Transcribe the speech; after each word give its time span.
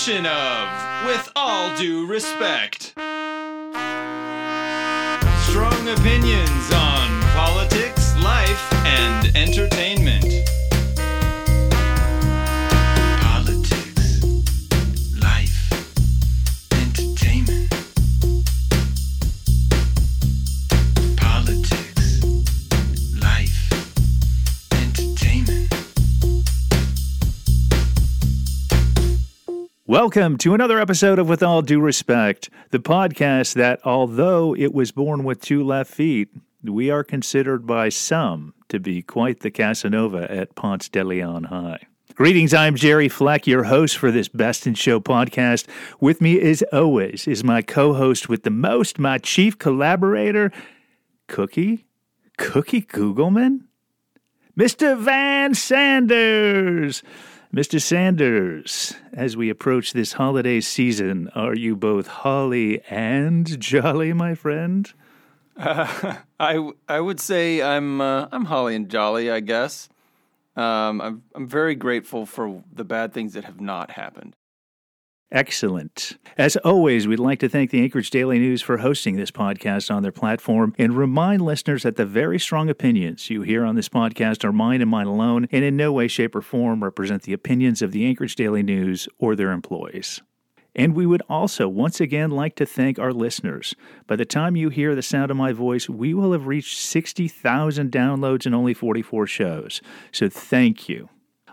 edition 0.00 0.24
of 0.24 1.04
With 1.04 1.30
All 1.36 1.76
Due 1.76 2.06
Respect. 2.06 2.94
Strong 5.46 5.88
opinions 5.88 6.72
on 6.72 7.20
politics, 7.34 8.16
life, 8.22 8.72
and 8.86 9.36
entertainment. 9.36 9.89
Welcome 29.90 30.38
to 30.38 30.54
another 30.54 30.78
episode 30.78 31.18
of 31.18 31.28
With 31.28 31.42
All 31.42 31.62
Due 31.62 31.80
Respect, 31.80 32.48
the 32.70 32.78
podcast 32.78 33.54
that, 33.54 33.80
although 33.84 34.54
it 34.54 34.72
was 34.72 34.92
born 34.92 35.24
with 35.24 35.42
two 35.42 35.64
left 35.64 35.92
feet, 35.92 36.28
we 36.62 36.90
are 36.90 37.02
considered 37.02 37.66
by 37.66 37.88
some 37.88 38.54
to 38.68 38.78
be 38.78 39.02
quite 39.02 39.40
the 39.40 39.50
Casanova 39.50 40.30
at 40.30 40.54
Ponce 40.54 40.88
de 40.88 41.02
Leon 41.02 41.42
High. 41.42 41.80
Greetings, 42.14 42.54
I'm 42.54 42.76
Jerry 42.76 43.08
Fleck, 43.08 43.48
your 43.48 43.64
host 43.64 43.98
for 43.98 44.12
this 44.12 44.28
Best 44.28 44.64
in 44.64 44.74
Show 44.74 45.00
podcast. 45.00 45.66
With 45.98 46.20
me, 46.20 46.40
as 46.40 46.62
always, 46.72 47.26
is 47.26 47.42
my 47.42 47.60
co 47.60 47.92
host 47.92 48.28
with 48.28 48.44
the 48.44 48.50
most, 48.50 49.00
my 49.00 49.18
chief 49.18 49.58
collaborator, 49.58 50.52
Cookie? 51.26 51.84
Cookie 52.38 52.82
Googleman? 52.82 53.62
Mr. 54.56 54.96
Van 54.96 55.52
Sanders! 55.52 57.02
Mr. 57.52 57.82
Sanders, 57.82 58.94
as 59.12 59.36
we 59.36 59.50
approach 59.50 59.92
this 59.92 60.12
holiday 60.12 60.60
season, 60.60 61.28
are 61.34 61.56
you 61.56 61.74
both 61.74 62.06
holly 62.06 62.80
and 62.88 63.58
jolly, 63.60 64.12
my 64.12 64.36
friend? 64.36 64.92
I, 65.56 66.70
I 66.88 67.00
would 67.00 67.18
say 67.18 67.60
I'm 67.60 68.00
uh, 68.00 68.28
I'm 68.30 68.44
holly 68.44 68.76
and 68.76 68.88
jolly. 68.88 69.32
I 69.32 69.40
guess 69.40 69.88
um, 70.54 71.00
I'm 71.00 71.22
I'm 71.34 71.48
very 71.48 71.74
grateful 71.74 72.24
for 72.24 72.62
the 72.72 72.84
bad 72.84 73.12
things 73.12 73.32
that 73.32 73.42
have 73.44 73.60
not 73.60 73.90
happened. 73.90 74.36
Excellent. 75.32 76.18
As 76.36 76.56
always, 76.56 77.06
we'd 77.06 77.20
like 77.20 77.38
to 77.38 77.48
thank 77.48 77.70
the 77.70 77.80
Anchorage 77.82 78.10
Daily 78.10 78.40
News 78.40 78.62
for 78.62 78.78
hosting 78.78 79.14
this 79.14 79.30
podcast 79.30 79.88
on 79.88 80.02
their 80.02 80.10
platform 80.10 80.74
and 80.76 80.96
remind 80.96 81.42
listeners 81.42 81.84
that 81.84 81.94
the 81.94 82.04
very 82.04 82.40
strong 82.40 82.68
opinions 82.68 83.30
you 83.30 83.42
hear 83.42 83.64
on 83.64 83.76
this 83.76 83.88
podcast 83.88 84.42
are 84.42 84.52
mine 84.52 84.80
and 84.80 84.90
mine 84.90 85.06
alone 85.06 85.46
and 85.52 85.62
in 85.62 85.76
no 85.76 85.92
way, 85.92 86.08
shape, 86.08 86.34
or 86.34 86.42
form 86.42 86.82
represent 86.82 87.22
the 87.22 87.32
opinions 87.32 87.80
of 87.80 87.92
the 87.92 88.06
Anchorage 88.06 88.34
Daily 88.34 88.64
News 88.64 89.08
or 89.18 89.36
their 89.36 89.52
employees. 89.52 90.20
And 90.74 90.96
we 90.96 91.06
would 91.06 91.22
also 91.28 91.68
once 91.68 92.00
again 92.00 92.30
like 92.32 92.56
to 92.56 92.66
thank 92.66 92.98
our 92.98 93.12
listeners. 93.12 93.76
By 94.08 94.16
the 94.16 94.24
time 94.24 94.56
you 94.56 94.68
hear 94.68 94.96
the 94.96 95.02
sound 95.02 95.30
of 95.30 95.36
my 95.36 95.52
voice, 95.52 95.88
we 95.88 96.12
will 96.12 96.32
have 96.32 96.48
reached 96.48 96.78
60,000 96.78 97.92
downloads 97.92 98.46
in 98.46 98.54
only 98.54 98.74
44 98.74 99.28
shows. 99.28 99.80
So 100.10 100.28
thank 100.28 100.88
you. 100.88 101.08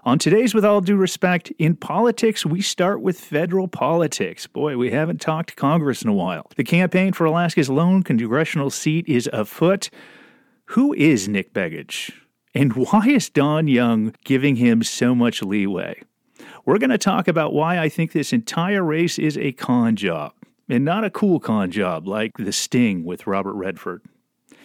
On 0.07 0.17
today's 0.17 0.53
With 0.53 0.63
All 0.63 0.79
Due 0.79 0.95
Respect, 0.95 1.51
in 1.59 1.75
politics, 1.75 2.45
we 2.45 2.61
start 2.61 3.01
with 3.01 3.19
federal 3.19 3.67
politics. 3.67 4.47
Boy, 4.47 4.77
we 4.77 4.89
haven't 4.89 5.19
talked 5.19 5.57
Congress 5.57 6.01
in 6.01 6.07
a 6.07 6.13
while. 6.13 6.49
The 6.55 6.63
campaign 6.63 7.11
for 7.11 7.25
Alaska's 7.25 7.69
lone 7.69 8.03
congressional 8.03 8.69
seat 8.69 9.05
is 9.09 9.29
afoot. 9.33 9.89
Who 10.67 10.93
is 10.93 11.27
Nick 11.27 11.53
Begich? 11.53 12.13
And 12.55 12.71
why 12.71 13.05
is 13.09 13.29
Don 13.29 13.67
Young 13.67 14.15
giving 14.23 14.55
him 14.55 14.81
so 14.81 15.13
much 15.13 15.43
leeway? 15.43 16.01
We're 16.63 16.77
going 16.79 16.91
to 16.91 16.97
talk 16.97 17.27
about 17.27 17.51
why 17.51 17.77
I 17.77 17.89
think 17.89 18.13
this 18.13 18.31
entire 18.31 18.85
race 18.85 19.19
is 19.19 19.37
a 19.37 19.51
con 19.51 19.97
job, 19.97 20.31
and 20.69 20.85
not 20.85 21.03
a 21.03 21.09
cool 21.09 21.41
con 21.41 21.69
job 21.69 22.07
like 22.07 22.37
The 22.37 22.53
Sting 22.53 23.03
with 23.03 23.27
Robert 23.27 23.55
Redford. 23.55 24.03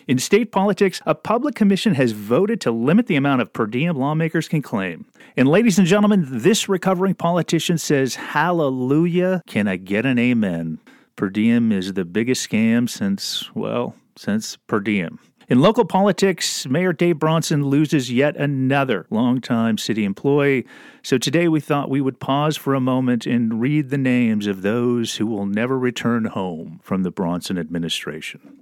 In 0.08 0.18
state 0.18 0.50
politics, 0.50 1.00
a 1.06 1.14
public 1.14 1.54
commission 1.54 1.94
has 1.94 2.12
voted 2.12 2.60
to 2.62 2.72
limit 2.72 3.06
the 3.06 3.16
amount 3.16 3.40
of 3.40 3.52
per 3.52 3.66
diem 3.66 3.96
lawmakers 3.96 4.48
can 4.48 4.60
claim. 4.60 5.06
And 5.36 5.48
ladies 5.48 5.78
and 5.78 5.86
gentlemen, 5.86 6.26
this 6.28 6.68
recovering 6.68 7.14
politician 7.14 7.78
says, 7.78 8.16
Hallelujah, 8.16 9.42
can 9.46 9.68
I 9.68 9.76
get 9.76 10.04
an 10.04 10.18
amen? 10.18 10.80
Per 11.14 11.28
diem 11.28 11.70
is 11.70 11.92
the 11.92 12.04
biggest 12.04 12.48
scam 12.48 12.90
since, 12.90 13.54
well, 13.54 13.94
since 14.16 14.56
per 14.66 14.80
diem. 14.80 15.20
In 15.48 15.60
local 15.60 15.84
politics, 15.84 16.66
Mayor 16.66 16.92
Dave 16.92 17.18
Bronson 17.18 17.66
loses 17.66 18.10
yet 18.10 18.36
another 18.36 19.06
longtime 19.10 19.76
city 19.76 20.04
employee. 20.04 20.66
So 21.02 21.18
today 21.18 21.46
we 21.46 21.60
thought 21.60 21.90
we 21.90 22.00
would 22.00 22.20
pause 22.20 22.56
for 22.56 22.74
a 22.74 22.80
moment 22.80 23.26
and 23.26 23.60
read 23.60 23.90
the 23.90 23.98
names 23.98 24.46
of 24.46 24.62
those 24.62 25.16
who 25.16 25.26
will 25.26 25.46
never 25.46 25.78
return 25.78 26.24
home 26.24 26.80
from 26.82 27.02
the 27.02 27.10
Bronson 27.10 27.58
administration. 27.58 28.61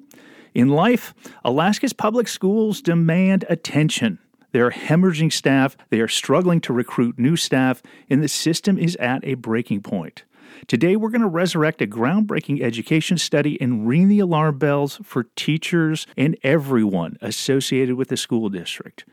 In 0.55 0.69
life, 0.69 1.15
Alaska's 1.45 1.93
public 1.93 2.27
schools 2.27 2.83
demand 2.83 3.45
attention. 3.49 4.19
They 4.53 4.61
are 4.61 4.73
hemorrhaging 4.73 5.33
staff, 5.33 5.77
they 5.91 6.01
are 6.01 6.09
struggling 6.09 6.61
to 6.63 6.73
recruit 6.73 7.19
new 7.19 7.37
staff, 7.37 7.83
and 8.09 8.21
the 8.23 8.29
system 8.29 8.77
is 8.77 8.97
at 8.97 9.25
a 9.25 9.35
breaking 9.35 9.83
point. 9.83 10.25
Today, 10.67 10.97
we're 10.97 11.11
going 11.11 11.21
to 11.21 11.29
resurrect 11.29 11.81
a 11.81 11.87
groundbreaking 11.87 12.61
education 12.61 13.17
study 13.17 13.61
and 13.61 13.87
ring 13.87 14.09
the 14.09 14.19
alarm 14.19 14.59
bells 14.59 14.99
for 15.05 15.25
teachers 15.37 16.07
and 16.17 16.37
everyone 16.43 17.17
associated 17.21 17.95
with 17.95 18.09
the 18.09 18.17
school 18.17 18.49
district. 18.49 19.05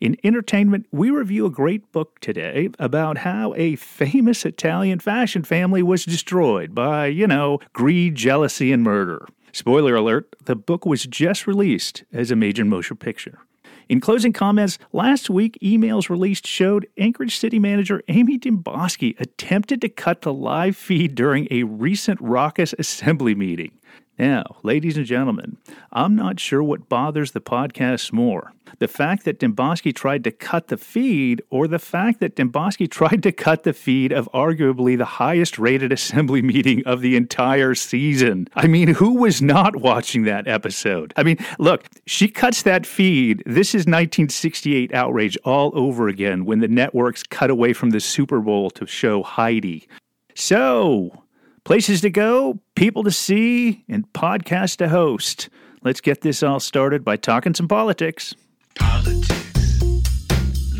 In 0.00 0.16
entertainment, 0.24 0.86
we 0.90 1.10
review 1.10 1.46
a 1.46 1.50
great 1.50 1.92
book 1.92 2.18
today 2.20 2.70
about 2.78 3.18
how 3.18 3.54
a 3.56 3.76
famous 3.76 4.44
Italian 4.44 4.98
fashion 4.98 5.44
family 5.44 5.82
was 5.82 6.04
destroyed 6.04 6.74
by, 6.74 7.06
you 7.06 7.26
know, 7.26 7.60
greed, 7.72 8.14
jealousy, 8.14 8.72
and 8.72 8.82
murder. 8.82 9.26
Spoiler 9.54 9.94
alert, 9.94 10.34
the 10.42 10.56
book 10.56 10.86
was 10.86 11.04
just 11.04 11.46
released 11.46 12.04
as 12.10 12.30
a 12.30 12.36
major 12.36 12.64
motion 12.64 12.96
picture. 12.96 13.38
In 13.86 14.00
closing 14.00 14.32
comments, 14.32 14.78
last 14.92 15.28
week 15.28 15.58
emails 15.62 16.08
released 16.08 16.46
showed 16.46 16.88
Anchorage 16.96 17.36
City 17.36 17.58
Manager 17.58 18.02
Amy 18.08 18.38
Demboski 18.38 19.18
attempted 19.20 19.82
to 19.82 19.90
cut 19.90 20.22
the 20.22 20.32
live 20.32 20.74
feed 20.74 21.14
during 21.14 21.48
a 21.50 21.64
recent 21.64 22.18
raucous 22.22 22.74
assembly 22.78 23.34
meeting. 23.34 23.72
Now, 24.18 24.56
ladies 24.62 24.96
and 24.96 25.06
gentlemen, 25.06 25.56
I'm 25.90 26.14
not 26.14 26.38
sure 26.38 26.62
what 26.62 26.88
bothers 26.88 27.32
the 27.32 27.40
podcast 27.40 28.12
more 28.12 28.52
the 28.78 28.88
fact 28.88 29.24
that 29.24 29.38
Demboski 29.38 29.94
tried 29.94 30.24
to 30.24 30.30
cut 30.30 30.68
the 30.68 30.76
feed, 30.76 31.42
or 31.50 31.68
the 31.68 31.78
fact 31.78 32.20
that 32.20 32.36
Demboski 32.36 32.90
tried 32.90 33.22
to 33.22 33.32
cut 33.32 33.64
the 33.64 33.72
feed 33.72 34.12
of 34.12 34.28
arguably 34.32 34.96
the 34.96 35.04
highest 35.04 35.58
rated 35.58 35.92
assembly 35.98 36.42
meeting 36.42 36.82
of 36.86 37.00
the 37.00 37.16
entire 37.16 37.74
season. 37.74 38.48
I 38.54 38.66
mean, 38.66 38.88
who 38.88 39.14
was 39.14 39.42
not 39.42 39.76
watching 39.76 40.24
that 40.24 40.48
episode? 40.48 41.12
I 41.16 41.22
mean, 41.22 41.38
look, 41.58 41.84
she 42.06 42.28
cuts 42.28 42.62
that 42.62 42.86
feed. 42.86 43.42
This 43.46 43.68
is 43.68 43.80
1968 43.80 44.94
outrage 44.94 45.36
all 45.44 45.70
over 45.74 46.08
again 46.08 46.44
when 46.44 46.60
the 46.60 46.68
networks 46.68 47.22
cut 47.22 47.50
away 47.50 47.72
from 47.72 47.90
the 47.90 48.00
Super 48.00 48.40
Bowl 48.40 48.70
to 48.70 48.86
show 48.86 49.22
Heidi. 49.22 49.86
So, 50.34 51.21
places 51.64 52.00
to 52.00 52.10
go, 52.10 52.58
people 52.74 53.04
to 53.04 53.10
see, 53.10 53.84
and 53.88 54.10
podcasts 54.12 54.76
to 54.78 54.88
host. 54.88 55.48
Let's 55.82 56.00
get 56.00 56.20
this 56.20 56.42
all 56.42 56.60
started 56.60 57.04
by 57.04 57.16
talking 57.16 57.54
some 57.54 57.68
politics. 57.68 58.34
Politics, 58.76 59.82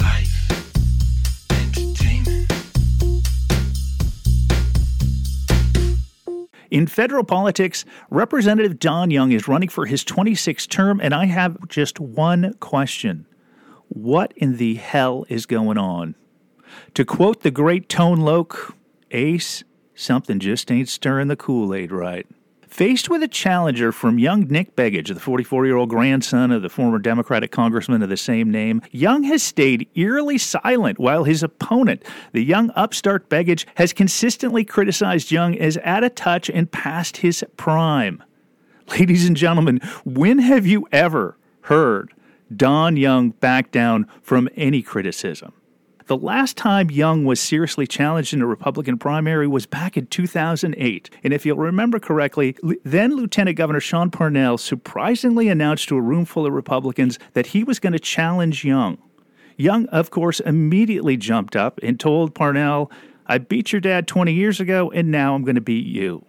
life, 0.01 0.51
entertainment. 1.51 2.53
In 6.71 6.87
federal 6.87 7.25
politics, 7.25 7.85
Representative 8.11 8.79
Don 8.79 9.11
Young 9.11 9.33
is 9.33 9.47
running 9.47 9.69
for 9.69 9.87
his 9.87 10.05
26th 10.05 10.69
term, 10.69 11.01
and 11.03 11.15
I 11.15 11.27
have 11.27 11.69
just 11.69 12.01
one 12.01 12.55
question 12.61 13.27
What 13.89 14.33
in 14.37 14.57
the 14.57 14.77
hell 14.77 15.27
is 15.29 15.47
going 15.47 15.79
on? 15.79 16.15
To 16.95 17.05
quote 17.05 17.43
the 17.43 17.51
great 17.51 17.89
Tone 17.89 18.21
Loc, 18.21 18.75
Ace, 19.11 19.65
something 19.95 20.39
just 20.39 20.71
ain't 20.71 20.89
stirring 20.89 21.29
the 21.29 21.37
Kool 21.37 21.75
Aid 21.75 21.93
right. 21.93 22.27
Faced 22.73 23.11
with 23.11 23.23
a 23.23 23.29
challenger 23.29 23.93
from 23.93 24.19
young 24.19 24.49
Nick 24.49 24.75
Begich, 24.75 25.13
the 25.13 25.21
44 25.21 25.67
year 25.67 25.77
old 25.77 25.91
grandson 25.91 26.51
of 26.51 26.63
the 26.63 26.71
former 26.71 26.99
Democratic 26.99 27.51
congressman 27.51 28.03
of 28.03 28.09
the 28.09 28.17
same 28.17 28.51
name, 28.51 28.81
Young 28.91 29.25
has 29.25 29.43
stayed 29.43 29.87
eerily 29.95 30.39
silent 30.39 30.99
while 30.99 31.25
his 31.25 31.43
opponent, 31.43 32.03
the 32.33 32.43
young 32.43 32.71
upstart 32.75 33.29
Begich, 33.29 33.67
has 33.75 33.93
consistently 33.93 34.65
criticized 34.65 35.31
Young 35.31 35.55
as 35.59 35.77
out 35.85 36.03
of 36.03 36.15
touch 36.15 36.49
and 36.49 36.73
past 36.73 37.19
his 37.19 37.45
prime. 37.59 38.23
Ladies 38.99 39.27
and 39.27 39.37
gentlemen, 39.37 39.79
when 40.07 40.39
have 40.39 40.67
you 40.67 40.89
ever 40.93 41.37
heard 41.63 42.15
Don 42.57 42.97
Young 42.97 43.31
back 43.31 43.71
down 43.71 44.07
from 44.23 44.49
any 44.57 44.81
criticism? 44.81 45.53
The 46.13 46.19
last 46.19 46.59
time 46.59 46.91
Young 46.91 47.25
was 47.25 47.41
seriously 47.41 47.87
challenged 47.87 48.35
in 48.35 48.43
a 48.43 48.47
Republican 48.47 48.99
primary 48.99 49.49
was 49.49 49.65
back 49.65 49.97
in 49.97 50.09
2008. 50.09 51.09
And 51.25 51.33
if 51.33 51.47
you'll 51.47 51.57
remember 51.57 51.99
correctly, 51.99 52.55
then 52.85 53.17
Lieutenant 53.17 53.57
Governor 53.57 53.81
Sean 53.81 54.11
Parnell 54.11 54.59
surprisingly 54.59 55.49
announced 55.49 55.89
to 55.89 55.97
a 55.97 56.03
room 56.03 56.27
full 56.27 56.45
of 56.45 56.53
Republicans 56.53 57.19
that 57.33 57.47
he 57.47 57.65
was 57.65 57.79
going 57.79 57.95
to 57.95 57.99
challenge 57.99 58.63
Young. 58.63 58.99
Young, 59.57 59.87
of 59.87 60.11
course, 60.11 60.41
immediately 60.41 61.17
jumped 61.17 61.57
up 61.57 61.81
and 61.83 61.99
told 61.99 62.35
Parnell, 62.35 62.93
I 63.27 63.39
beat 63.39 63.73
your 63.73 63.81
dad 63.81 64.07
20 64.07 64.35
years 64.35 64.61
ago, 64.61 64.91
and 64.91 65.11
now 65.11 65.35
I'm 65.35 65.45
going 65.45 65.55
to 65.55 65.63
beat 65.63 65.87
you. 65.87 66.27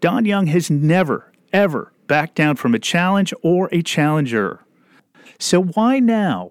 Don 0.00 0.24
Young 0.24 0.46
has 0.46 0.70
never, 0.70 1.30
ever 1.52 1.92
backed 2.06 2.36
down 2.36 2.56
from 2.56 2.74
a 2.74 2.78
challenge 2.78 3.34
or 3.42 3.68
a 3.72 3.82
challenger. 3.82 4.60
So 5.38 5.62
why 5.62 5.98
now? 5.98 6.50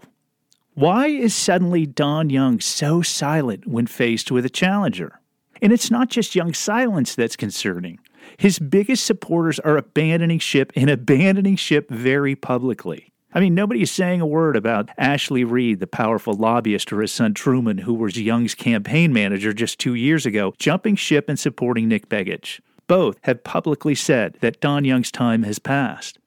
Why 0.73 1.07
is 1.07 1.35
suddenly 1.35 1.85
Don 1.85 2.29
Young 2.29 2.61
so 2.61 3.01
silent 3.01 3.67
when 3.67 3.87
faced 3.87 4.31
with 4.31 4.45
a 4.45 4.49
challenger? 4.49 5.19
And 5.61 5.73
it's 5.73 5.91
not 5.91 6.09
just 6.09 6.33
Young's 6.33 6.59
silence 6.59 7.13
that's 7.13 7.35
concerning. 7.35 7.99
His 8.37 8.57
biggest 8.57 9.05
supporters 9.05 9.59
are 9.59 9.75
abandoning 9.75 10.39
ship 10.39 10.71
and 10.73 10.89
abandoning 10.89 11.57
ship 11.57 11.89
very 11.89 12.37
publicly. 12.37 13.11
I 13.33 13.41
mean, 13.41 13.53
nobody 13.53 13.81
is 13.81 13.91
saying 13.91 14.21
a 14.21 14.25
word 14.25 14.55
about 14.55 14.89
Ashley 14.97 15.43
Reed, 15.43 15.81
the 15.81 15.87
powerful 15.87 16.35
lobbyist, 16.35 16.93
or 16.93 17.01
his 17.01 17.11
son 17.11 17.33
Truman, 17.33 17.79
who 17.79 17.93
was 17.93 18.17
Young's 18.17 18.55
campaign 18.55 19.11
manager 19.11 19.51
just 19.51 19.77
two 19.77 19.95
years 19.95 20.25
ago, 20.25 20.53
jumping 20.57 20.95
ship 20.95 21.27
and 21.27 21.37
supporting 21.37 21.89
Nick 21.89 22.07
Begich. 22.07 22.61
Both 22.87 23.17
have 23.23 23.43
publicly 23.43 23.95
said 23.95 24.37
that 24.39 24.61
Don 24.61 24.85
Young's 24.85 25.11
time 25.11 25.43
has 25.43 25.59
passed. 25.59 26.17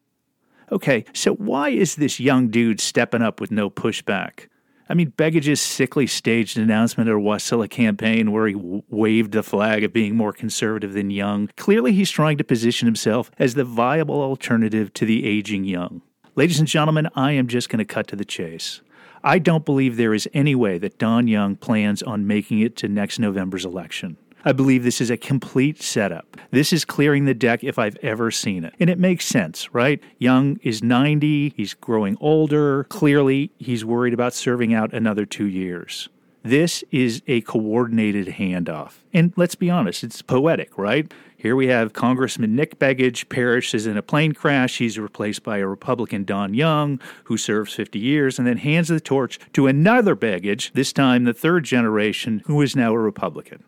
Okay, 0.75 1.05
so 1.13 1.35
why 1.35 1.69
is 1.69 1.95
this 1.95 2.19
young 2.19 2.49
dude 2.49 2.81
stepping 2.81 3.23
up 3.23 3.41
with 3.41 3.53
no 3.53 3.71
pushback? 3.71 4.49
I 4.89 4.95
mean, 4.95 5.13
Begich's 5.17 5.61
sickly 5.61 6.09
staged 6.09 6.59
announcement 6.59 7.09
at 7.09 7.15
a 7.15 7.19
Wasilla 7.19 7.71
campaign 7.71 8.33
where 8.33 8.49
he 8.49 8.55
w- 8.55 8.83
waved 8.91 9.31
the 9.31 9.45
flag 9.45 9.85
of 9.85 9.93
being 9.93 10.17
more 10.17 10.33
conservative 10.33 10.93
than 10.93 11.13
Young. 11.13 11.49
Clearly, 11.57 11.93
he's 11.93 12.11
trying 12.11 12.39
to 12.39 12.45
position 12.45 12.87
himself 12.87 13.31
as 13.39 13.55
the 13.55 13.65
viable 13.65 14.21
alternative 14.21 14.93
to 14.95 15.07
the 15.07 15.25
aging 15.25 15.63
Young. 15.63 16.03
Ladies 16.35 16.59
and 16.59 16.67
gentlemen, 16.67 17.09
I 17.15 17.31
am 17.33 17.47
just 17.47 17.69
going 17.69 17.79
to 17.79 17.85
cut 17.85 18.09
to 18.09 18.17
the 18.17 18.25
chase. 18.25 18.81
I 19.23 19.39
don't 19.39 19.65
believe 19.65 19.97
there 19.97 20.13
is 20.13 20.29
any 20.35 20.57
way 20.57 20.79
that 20.79 20.99
Don 20.99 21.29
Young 21.29 21.55
plans 21.55 22.03
on 22.03 22.27
making 22.27 22.59
it 22.59 22.75
to 22.79 22.89
next 22.89 23.21
November's 23.21 23.65
election. 23.65 24.17
I 24.47 24.53
believe 24.53 24.85
this 24.85 25.01
is 25.01 25.11
a 25.11 25.17
complete 25.17 25.81
setup. 25.81 26.37
This 26.51 26.71
is 26.71 26.85
clearing 26.85 27.25
the 27.25 27.33
deck 27.33 27.65
if 27.65 27.79
I've 27.79 27.97
ever 28.03 28.31
seen 28.31 28.65
it. 28.65 28.75
And 28.79 28.91
it 28.91 28.99
makes 28.99 29.25
sense, 29.25 29.73
right? 29.73 30.03
Young 30.19 30.59
is 30.63 30.83
90, 30.83 31.55
he's 31.57 31.73
growing 31.73 32.19
older. 32.21 32.85
Clearly, 32.85 33.53
he's 33.59 33.87
worried 33.87 34.13
about 34.13 34.35
serving 34.35 34.75
out 34.75 34.93
another 34.93 35.25
two 35.25 35.47
years. 35.47 36.11
This 36.43 36.85
is 36.91 37.23
a 37.27 37.41
coordinated 37.41 38.27
handoff. 38.27 38.97
And 39.15 39.33
let's 39.35 39.55
be 39.55 39.71
honest, 39.71 40.05
it's 40.05 40.21
poetic, 40.21 40.77
right? 40.77 41.11
Here 41.39 41.57
we 41.57 41.69
have 41.69 41.95
Congressman 41.95 42.55
Nick 42.55 42.79
Begich 42.79 43.31
perishes 43.31 43.87
in 43.87 43.97
a 43.97 44.03
plane 44.03 44.33
crash. 44.33 44.77
He's 44.77 44.99
replaced 44.99 45.43
by 45.43 45.59
a 45.59 45.67
Republican, 45.67 46.25
Don 46.25 46.53
Young, 46.53 47.01
who 47.25 47.39
serves 47.39 47.73
50 47.73 47.99
years 47.99 48.39
and 48.39 48.47
then 48.47 48.59
hands 48.59 48.89
the 48.89 49.01
torch 49.01 49.39
to 49.55 49.67
another 49.67 50.15
Begich, 50.15 50.73
this 50.73 50.93
time 50.93 51.25
the 51.25 51.33
third 51.33 51.65
generation, 51.65 52.43
who 52.45 52.61
is 52.61 52.77
now 52.77 52.93
a 52.93 52.99
Republican. 52.99 53.65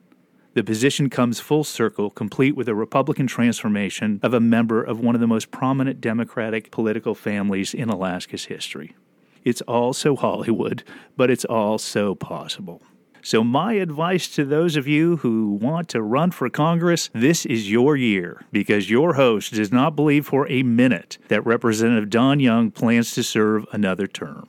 The 0.57 0.65
position 0.65 1.11
comes 1.11 1.39
full 1.39 1.65
circle, 1.65 2.09
complete 2.09 2.57
with 2.57 2.67
a 2.67 2.75
Republican 2.75 3.27
transformation 3.27 4.21
of 4.23 4.33
a 4.33 4.41
member 4.41 4.83
of 4.83 4.99
one 4.99 5.15
of 5.15 5.21
the 5.21 5.27
most 5.27 5.51
prominent 5.51 6.01
Democratic 6.01 6.71
political 6.71 7.15
families 7.15 7.75
in 7.75 7.91
Alaska's 7.91 8.47
history. 8.47 8.97
It's 9.45 9.61
all 9.61 9.93
so 9.93 10.17
Hollywood, 10.17 10.83
but 11.15 11.29
it's 11.29 11.45
all 11.45 11.77
so 11.77 12.15
possible. 12.15 12.81
So, 13.21 13.45
my 13.45 13.75
advice 13.75 14.29
to 14.29 14.47
those 14.47 14.77
of 14.77 14.89
you 14.89 15.19
who 15.19 15.59
want 15.61 15.91
to 15.91 16.01
run 16.01 16.31
for 16.31 16.49
Congress 16.49 17.11
this 17.13 17.45
is 17.45 17.71
your 17.71 17.95
year 17.95 18.47
because 18.51 18.89
your 18.89 19.13
host 19.13 19.53
does 19.53 19.71
not 19.71 19.95
believe 19.95 20.25
for 20.25 20.49
a 20.49 20.63
minute 20.63 21.19
that 21.29 21.45
Representative 21.45 22.09
Don 22.09 22.41
Young 22.41 22.71
plans 22.71 23.13
to 23.13 23.23
serve 23.23 23.67
another 23.73 24.07
term. 24.07 24.49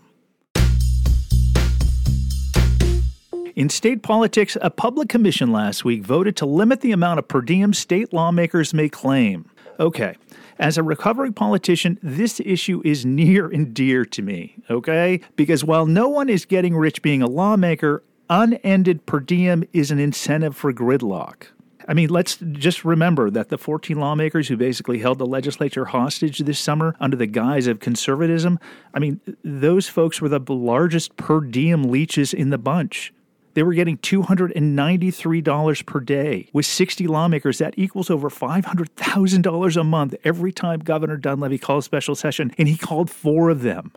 In 3.58 3.70
state 3.70 4.04
politics, 4.04 4.56
a 4.62 4.70
public 4.70 5.10
commission 5.10 5.52
last 5.52 5.84
week 5.84 6.04
voted 6.04 6.36
to 6.36 6.46
limit 6.46 6.82
the 6.82 6.92
amount 6.92 7.18
of 7.18 7.28
per 7.28 7.42
diem 7.42 7.74
state 7.74 8.14
lawmakers 8.14 8.72
may 8.72 8.88
claim. 8.88 9.50
Okay, 9.80 10.16
as 10.60 10.78
a 10.78 10.84
recovering 10.84 11.34
politician, 11.34 11.98
this 12.04 12.40
issue 12.40 12.84
is 12.86 13.04
near 13.04 13.48
and 13.48 13.74
dear 13.74 14.06
to 14.06 14.22
me, 14.22 14.58
okay? 14.70 15.22
Because 15.36 15.64
while 15.64 15.88
no 15.88 16.08
one 16.08 16.30
is 16.30 16.46
getting 16.46 16.76
rich 16.76 17.02
being 17.02 17.24
a 17.24 17.28
lawmaker, 17.28 18.04
unended 18.30 19.08
per 19.08 19.20
diem 19.20 19.64
is 19.74 19.90
an 19.90 19.98
incentive 19.98 20.56
for 20.56 20.72
gridlock. 20.72 21.48
I 21.88 21.96
mean, 21.96 22.10
let's 22.10 22.38
just 22.38 22.86
remember 22.86 23.32
that 23.32 23.50
the 23.50 23.58
14 23.58 23.98
lawmakers 23.98 24.50
who 24.50 24.58
basically 24.58 25.00
held 25.00 25.18
the 25.18 25.26
legislature 25.26 25.86
hostage 25.86 26.38
this 26.38 26.60
summer 26.60 26.96
under 27.00 27.18
the 27.18 27.26
guise 27.26 27.66
of 27.66 27.80
conservatism, 27.80 28.60
I 28.94 29.00
mean, 29.00 29.20
those 29.44 29.90
folks 29.90 30.22
were 30.22 30.30
the 30.30 30.42
largest 30.48 31.18
per 31.18 31.40
diem 31.40 31.86
leeches 31.86 32.36
in 32.36 32.52
the 32.52 32.60
bunch. 32.60 33.14
They 33.58 33.64
were 33.64 33.74
getting 33.74 33.98
$293 33.98 35.86
per 35.88 36.00
day. 36.00 36.48
With 36.54 36.68
60 36.68 37.08
lawmakers, 37.08 37.58
that 37.58 37.74
equals 37.76 38.12
over 38.12 38.30
$500,000 38.30 39.78
a 39.78 39.84
month 39.84 40.14
every 40.24 40.52
time 40.52 40.82
Governor 40.82 41.18
Dunleavy 41.18 41.58
called 41.58 41.84
special 41.84 42.14
session, 42.14 42.54
and 42.60 42.68
he 42.68 42.78
called 42.78 43.10
four 43.10 43.50
of 43.50 43.64
them. 43.64 43.94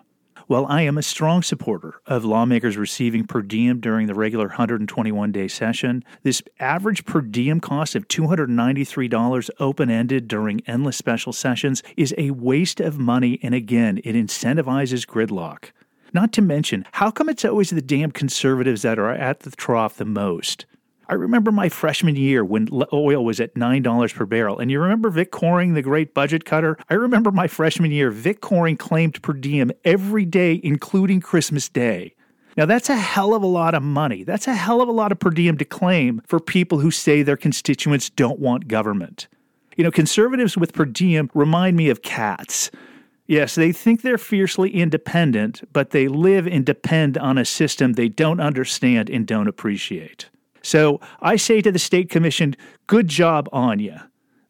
While 0.46 0.64
I 0.64 0.80
am 0.80 0.96
a 0.96 1.02
strong 1.02 1.42
supporter 1.42 2.00
of 2.06 2.24
lawmakers 2.24 2.78
receiving 2.78 3.26
per 3.26 3.42
diem 3.42 3.80
during 3.80 4.06
the 4.06 4.14
regular 4.14 4.46
121 4.46 5.30
day 5.30 5.46
session, 5.46 6.04
this 6.22 6.42
average 6.58 7.04
per 7.04 7.20
diem 7.20 7.60
cost 7.60 7.94
of 7.94 8.08
$293 8.08 9.50
open 9.60 9.90
ended 9.90 10.26
during 10.26 10.62
endless 10.66 10.96
special 10.96 11.34
sessions 11.34 11.82
is 11.98 12.14
a 12.16 12.30
waste 12.30 12.80
of 12.80 12.98
money, 12.98 13.38
and 13.42 13.54
again, 13.54 13.98
it 14.04 14.14
incentivizes 14.14 15.06
gridlock. 15.06 15.72
Not 16.12 16.32
to 16.34 16.42
mention, 16.42 16.86
how 16.92 17.10
come 17.10 17.28
it's 17.28 17.44
always 17.44 17.70
the 17.70 17.82
damn 17.82 18.10
conservatives 18.10 18.82
that 18.82 18.98
are 18.98 19.10
at 19.10 19.40
the 19.40 19.50
trough 19.50 19.96
the 19.96 20.04
most? 20.04 20.66
I 21.08 21.14
remember 21.14 21.50
my 21.50 21.68
freshman 21.68 22.14
year 22.14 22.44
when 22.44 22.68
oil 22.92 23.24
was 23.24 23.40
at 23.40 23.54
$9 23.54 24.14
per 24.14 24.26
barrel. 24.26 24.60
And 24.60 24.70
you 24.70 24.80
remember 24.80 25.10
Vic 25.10 25.32
Kohring, 25.32 25.74
the 25.74 25.82
great 25.82 26.14
budget 26.14 26.44
cutter? 26.44 26.78
I 26.88 26.94
remember 26.94 27.32
my 27.32 27.48
freshman 27.48 27.90
year, 27.90 28.12
Vic 28.12 28.40
Kohring 28.40 28.78
claimed 28.78 29.20
per 29.20 29.32
diem 29.32 29.72
every 29.84 30.24
day, 30.24 30.60
including 30.62 31.20
Christmas 31.20 31.68
Day. 31.68 32.14
Now, 32.56 32.66
that's 32.66 32.88
a 32.88 32.96
hell 32.96 33.34
of 33.34 33.42
a 33.42 33.46
lot 33.46 33.74
of 33.74 33.82
money. 33.82 34.22
That's 34.22 34.46
a 34.46 34.54
hell 34.54 34.80
of 34.80 34.88
a 34.88 34.92
lot 34.92 35.10
of 35.10 35.18
per 35.18 35.30
diem 35.30 35.58
to 35.58 35.64
claim 35.64 36.22
for 36.26 36.38
people 36.38 36.78
who 36.78 36.92
say 36.92 37.22
their 37.22 37.36
constituents 37.36 38.08
don't 38.10 38.38
want 38.38 38.68
government. 38.68 39.26
You 39.76 39.84
know, 39.84 39.90
conservatives 39.90 40.56
with 40.56 40.72
per 40.72 40.84
diem 40.84 41.30
remind 41.34 41.76
me 41.76 41.90
of 41.90 42.02
cats. 42.02 42.70
Yes, 43.30 43.54
they 43.54 43.70
think 43.70 44.02
they're 44.02 44.18
fiercely 44.18 44.70
independent, 44.74 45.62
but 45.72 45.90
they 45.90 46.08
live 46.08 46.48
and 46.48 46.66
depend 46.66 47.16
on 47.16 47.38
a 47.38 47.44
system 47.44 47.92
they 47.92 48.08
don't 48.08 48.40
understand 48.40 49.08
and 49.08 49.24
don't 49.24 49.46
appreciate. 49.46 50.28
So 50.62 51.00
I 51.20 51.36
say 51.36 51.62
to 51.62 51.70
the 51.70 51.78
State 51.78 52.10
Commission, 52.10 52.56
good 52.88 53.06
job 53.06 53.48
on 53.52 53.78
you. 53.78 53.94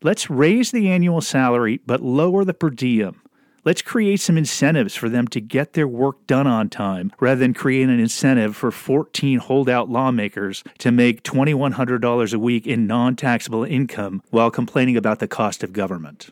Let's 0.02 0.30
raise 0.30 0.70
the 0.70 0.88
annual 0.88 1.20
salary, 1.20 1.80
but 1.84 2.00
lower 2.00 2.42
the 2.42 2.54
per 2.54 2.70
diem. 2.70 3.20
Let's 3.66 3.82
create 3.82 4.20
some 4.20 4.38
incentives 4.38 4.94
for 4.94 5.10
them 5.10 5.28
to 5.28 5.42
get 5.42 5.74
their 5.74 5.86
work 5.86 6.26
done 6.26 6.46
on 6.46 6.70
time 6.70 7.12
rather 7.20 7.40
than 7.40 7.52
create 7.52 7.90
an 7.90 8.00
incentive 8.00 8.56
for 8.56 8.70
14 8.70 9.40
holdout 9.40 9.90
lawmakers 9.90 10.64
to 10.78 10.90
make 10.90 11.22
$2,100 11.22 12.32
a 12.32 12.38
week 12.38 12.66
in 12.66 12.86
non 12.86 13.14
taxable 13.14 13.64
income 13.64 14.22
while 14.30 14.50
complaining 14.50 14.96
about 14.96 15.18
the 15.18 15.28
cost 15.28 15.62
of 15.62 15.74
government. 15.74 16.30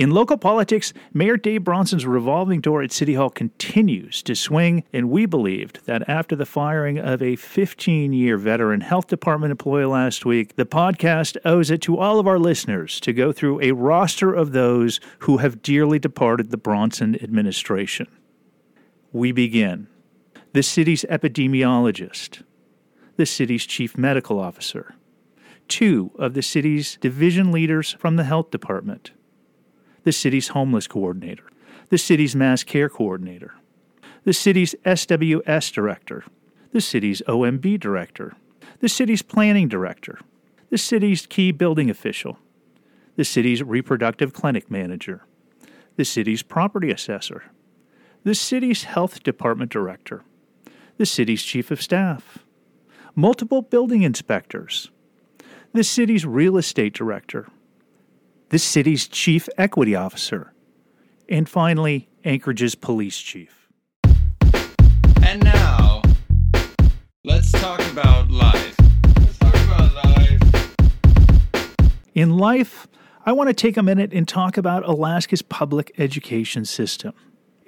In 0.00 0.12
local 0.12 0.38
politics, 0.38 0.94
Mayor 1.12 1.36
Dave 1.36 1.62
Bronson's 1.62 2.06
revolving 2.06 2.62
door 2.62 2.80
at 2.80 2.90
City 2.90 3.12
Hall 3.12 3.28
continues 3.28 4.22
to 4.22 4.34
swing, 4.34 4.82
and 4.94 5.10
we 5.10 5.26
believed 5.26 5.80
that 5.84 6.08
after 6.08 6.34
the 6.34 6.46
firing 6.46 6.98
of 6.98 7.20
a 7.20 7.36
15 7.36 8.14
year 8.14 8.38
veteran 8.38 8.80
health 8.80 9.08
department 9.08 9.50
employee 9.50 9.84
last 9.84 10.24
week, 10.24 10.56
the 10.56 10.64
podcast 10.64 11.36
owes 11.44 11.70
it 11.70 11.82
to 11.82 11.98
all 11.98 12.18
of 12.18 12.26
our 12.26 12.38
listeners 12.38 12.98
to 13.00 13.12
go 13.12 13.30
through 13.30 13.60
a 13.60 13.72
roster 13.72 14.32
of 14.32 14.52
those 14.52 15.00
who 15.18 15.36
have 15.36 15.60
dearly 15.60 15.98
departed 15.98 16.50
the 16.50 16.56
Bronson 16.56 17.22
administration. 17.22 18.06
We 19.12 19.32
begin. 19.32 19.86
The 20.54 20.62
city's 20.62 21.04
epidemiologist, 21.10 22.42
the 23.16 23.26
city's 23.26 23.66
chief 23.66 23.98
medical 23.98 24.40
officer, 24.40 24.94
two 25.68 26.10
of 26.18 26.32
the 26.32 26.40
city's 26.40 26.96
division 27.02 27.52
leaders 27.52 27.92
from 27.98 28.16
the 28.16 28.24
health 28.24 28.50
department 28.50 29.10
the 30.04 30.12
city's 30.12 30.48
homeless 30.48 30.86
coordinator, 30.86 31.44
the 31.88 31.98
city's 31.98 32.34
mass 32.36 32.64
care 32.64 32.88
coordinator, 32.88 33.54
the 34.24 34.32
city's 34.32 34.74
SWS 34.84 35.72
director, 35.72 36.24
the 36.72 36.80
city's 36.80 37.22
OMB 37.26 37.80
director, 37.80 38.34
the 38.80 38.88
city's 38.88 39.22
planning 39.22 39.68
director, 39.68 40.18
the 40.70 40.78
city's 40.78 41.26
key 41.26 41.52
building 41.52 41.90
official, 41.90 42.38
the 43.16 43.24
city's 43.24 43.62
reproductive 43.62 44.32
clinic 44.32 44.70
manager, 44.70 45.24
the 45.96 46.04
city's 46.04 46.42
property 46.42 46.90
assessor, 46.90 47.44
the 48.24 48.34
city's 48.34 48.84
health 48.84 49.22
department 49.22 49.70
director, 49.70 50.22
the 50.96 51.06
city's 51.06 51.42
chief 51.42 51.70
of 51.70 51.82
staff, 51.82 52.38
multiple 53.14 53.62
building 53.62 54.02
inspectors, 54.02 54.90
the 55.72 55.84
city's 55.84 56.26
real 56.26 56.56
estate 56.56 56.92
director, 56.92 57.48
the 58.50 58.58
city's 58.58 59.08
chief 59.08 59.48
equity 59.56 59.94
officer, 59.94 60.52
and 61.28 61.48
finally, 61.48 62.08
Anchorage's 62.24 62.74
police 62.74 63.18
chief. 63.18 63.68
And 65.22 65.42
now, 65.44 66.02
talk 67.52 67.80
about 67.92 68.30
life. 68.30 68.76
Let's 69.16 69.38
talk 69.38 69.54
about 69.54 69.94
life. 70.04 70.40
In 72.14 72.36
life, 72.36 72.88
I 73.24 73.32
want 73.32 73.48
to 73.48 73.54
take 73.54 73.76
a 73.76 73.82
minute 73.82 74.12
and 74.12 74.26
talk 74.26 74.56
about 74.56 74.84
Alaska's 74.88 75.42
public 75.42 75.92
education 75.98 76.64
system. 76.64 77.12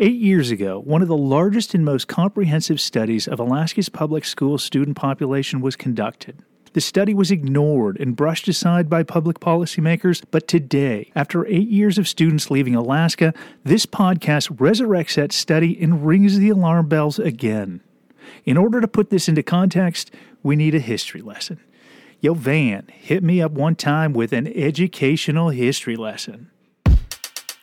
Eight 0.00 0.20
years 0.20 0.50
ago, 0.50 0.80
one 0.80 1.00
of 1.00 1.08
the 1.08 1.16
largest 1.16 1.74
and 1.74 1.84
most 1.84 2.08
comprehensive 2.08 2.80
studies 2.80 3.28
of 3.28 3.38
Alaska's 3.38 3.88
public 3.88 4.24
school 4.24 4.58
student 4.58 4.96
population 4.96 5.60
was 5.60 5.76
conducted. 5.76 6.42
The 6.72 6.80
study 6.80 7.12
was 7.12 7.30
ignored 7.30 8.00
and 8.00 8.16
brushed 8.16 8.48
aside 8.48 8.88
by 8.88 9.02
public 9.02 9.40
policymakers, 9.40 10.22
but 10.30 10.48
today, 10.48 11.10
after 11.14 11.46
eight 11.46 11.68
years 11.68 11.98
of 11.98 12.08
students 12.08 12.50
leaving 12.50 12.74
Alaska, 12.74 13.34
this 13.62 13.84
podcast 13.84 14.56
resurrects 14.56 15.16
that 15.16 15.32
study 15.32 15.78
and 15.82 16.06
rings 16.06 16.38
the 16.38 16.48
alarm 16.48 16.88
bells 16.88 17.18
again. 17.18 17.82
In 18.46 18.56
order 18.56 18.80
to 18.80 18.88
put 18.88 19.10
this 19.10 19.28
into 19.28 19.42
context, 19.42 20.12
we 20.42 20.56
need 20.56 20.74
a 20.74 20.80
history 20.80 21.20
lesson. 21.20 21.60
Yo, 22.20 22.32
Van, 22.32 22.86
hit 22.90 23.22
me 23.22 23.42
up 23.42 23.52
one 23.52 23.74
time 23.74 24.14
with 24.14 24.32
an 24.32 24.46
educational 24.46 25.50
history 25.50 25.96
lesson. 25.96 26.50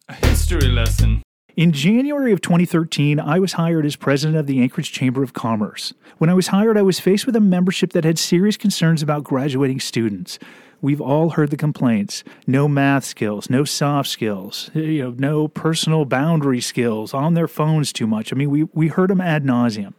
A 0.07 0.13
history 0.13 0.67
lesson. 0.67 1.23
In 1.59 1.73
January 1.73 2.31
of 2.31 2.39
2013, 2.39 3.19
I 3.19 3.37
was 3.37 3.51
hired 3.51 3.85
as 3.85 3.97
president 3.97 4.37
of 4.37 4.47
the 4.47 4.61
Anchorage 4.61 4.93
Chamber 4.93 5.23
of 5.23 5.33
Commerce. 5.33 5.93
When 6.17 6.29
I 6.29 6.33
was 6.33 6.47
hired, 6.47 6.77
I 6.77 6.83
was 6.83 7.01
faced 7.01 7.25
with 7.25 7.35
a 7.35 7.41
membership 7.41 7.91
that 7.91 8.05
had 8.05 8.17
serious 8.17 8.55
concerns 8.55 9.03
about 9.03 9.25
graduating 9.25 9.81
students. 9.81 10.39
We've 10.79 11.01
all 11.01 11.31
heard 11.31 11.49
the 11.49 11.57
complaints. 11.57 12.23
No 12.47 12.69
math 12.69 13.03
skills, 13.03 13.49
no 13.49 13.65
soft 13.65 14.07
skills, 14.07 14.71
eh, 14.73 14.79
you 14.79 15.03
know, 15.03 15.15
no 15.17 15.49
personal 15.49 16.05
boundary 16.05 16.61
skills, 16.61 17.13
on 17.13 17.33
their 17.33 17.49
phones 17.49 17.91
too 17.91 18.07
much. 18.07 18.31
I 18.31 18.37
mean, 18.37 18.51
we, 18.51 18.63
we 18.63 18.87
heard 18.87 19.09
them 19.09 19.19
ad 19.19 19.43
nauseum. 19.43 19.95